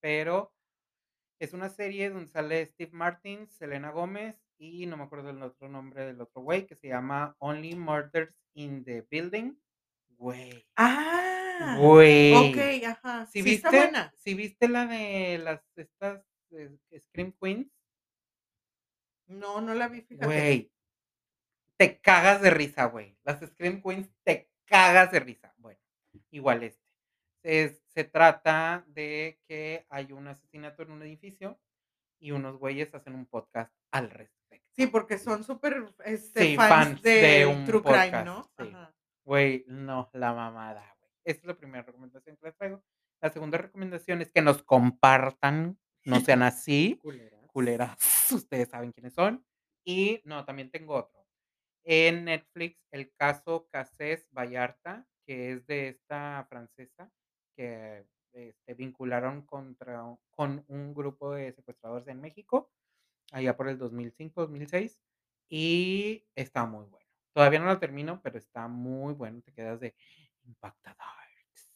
[0.00, 0.52] pero
[1.40, 5.68] es una serie donde sale Steve Martin, Selena Gómez y no me acuerdo el otro
[5.68, 9.54] nombre del otro güey que se llama Only Murders in the Building.
[10.16, 10.66] Güey.
[10.76, 12.34] Ah, Güey.
[12.34, 13.26] ok, ajá.
[13.26, 14.12] Si sí viste, está buena.
[14.16, 16.24] si viste la de las estas
[16.98, 17.68] Scream Queens,
[19.26, 20.26] No, no la vi, fíjate.
[20.26, 20.72] güey.
[21.76, 23.16] Te cagas de risa, güey.
[23.24, 25.54] Las Scream Queens te cagas de risa.
[25.58, 25.78] Bueno,
[26.30, 26.82] igual este.
[27.42, 31.60] Es- se trata de que hay un asesinato en un edificio
[32.20, 34.66] y unos güeyes hacen un podcast al respecto.
[34.72, 38.42] Sí, porque son súper este, Sí, fans, fans de de un True Crime, podcast, ¿no?
[38.58, 38.70] sí.
[38.72, 38.94] Ajá.
[39.24, 41.12] Güey, no, la mamada, güey.
[41.24, 42.82] Esa es la primera recomendación que les traigo.
[43.20, 45.78] La segunda recomendación es que nos compartan,
[46.08, 47.00] no sean así,
[47.52, 47.98] culeras,
[48.32, 49.44] ustedes saben quiénes son.
[49.84, 51.26] Y no, también tengo otro.
[51.84, 57.10] En Netflix, el caso Casés Vallarta, que es de esta francesa
[57.54, 62.70] que este, vincularon contra, con un grupo de secuestradores en México,
[63.32, 65.00] allá por el 2005, 2006,
[65.48, 67.06] y está muy bueno.
[67.32, 69.94] Todavía no lo termino, pero está muy bueno, te quedas de
[70.44, 70.96] impactada.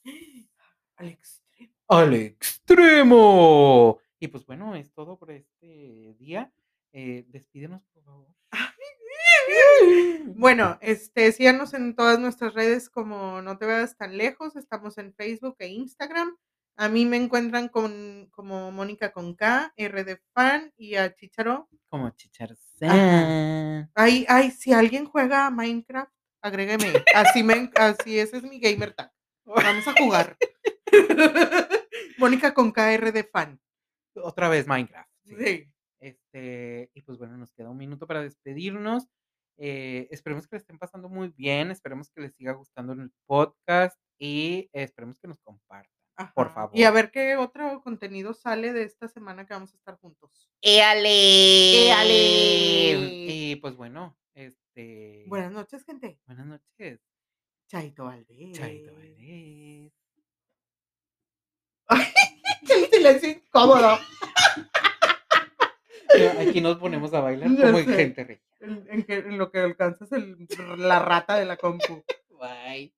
[0.96, 1.74] Al extremo.
[1.88, 4.00] Al extremo.
[4.22, 6.52] Y pues bueno, es todo por este día.
[6.92, 8.28] Eh, despídenos, por favor.
[10.36, 14.54] Bueno, este, síganos en todas nuestras redes como No Te Veas Tan Lejos.
[14.54, 16.36] Estamos en Facebook e Instagram.
[16.76, 21.68] A mí me encuentran con, como Mónica con K, R de fan y a Chicharo.
[21.88, 23.88] Como chicharza.
[23.96, 26.92] Ay, ay, si alguien juega a Minecraft, agrégueme.
[27.12, 29.12] Así, me, así ese es mi gamer tag.
[29.44, 30.36] Vamos a jugar.
[32.18, 33.60] Mónica con K, R de fan.
[34.16, 35.10] Otra vez Minecraft.
[35.24, 35.34] sí.
[35.36, 35.68] Sí.
[36.02, 39.08] Este, y pues bueno, nos queda un minuto para despedirnos.
[39.56, 43.96] Eh, esperemos que le estén pasando muy bien, esperemos que les siga gustando el podcast
[44.18, 45.92] y esperemos que nos compartan.
[46.34, 46.76] Por favor.
[46.76, 50.50] Y a ver qué otro contenido sale de esta semana que vamos a estar juntos.
[50.60, 51.86] ¡Éale!
[51.88, 52.92] ¡Éale!
[53.28, 55.24] Y pues bueno, este.
[55.28, 56.20] Buenas noches, gente.
[56.26, 57.00] Buenas noches.
[57.68, 58.58] Chaito Valdés.
[58.58, 59.92] Chaito Valdés.
[63.02, 63.98] Silencio incómodo.
[66.38, 68.44] Aquí nos ponemos a bailar como en gente regia.
[68.60, 70.46] En, en en lo que alcanzas el,
[70.78, 72.04] la rata de la compu.
[72.38, 72.94] Bye.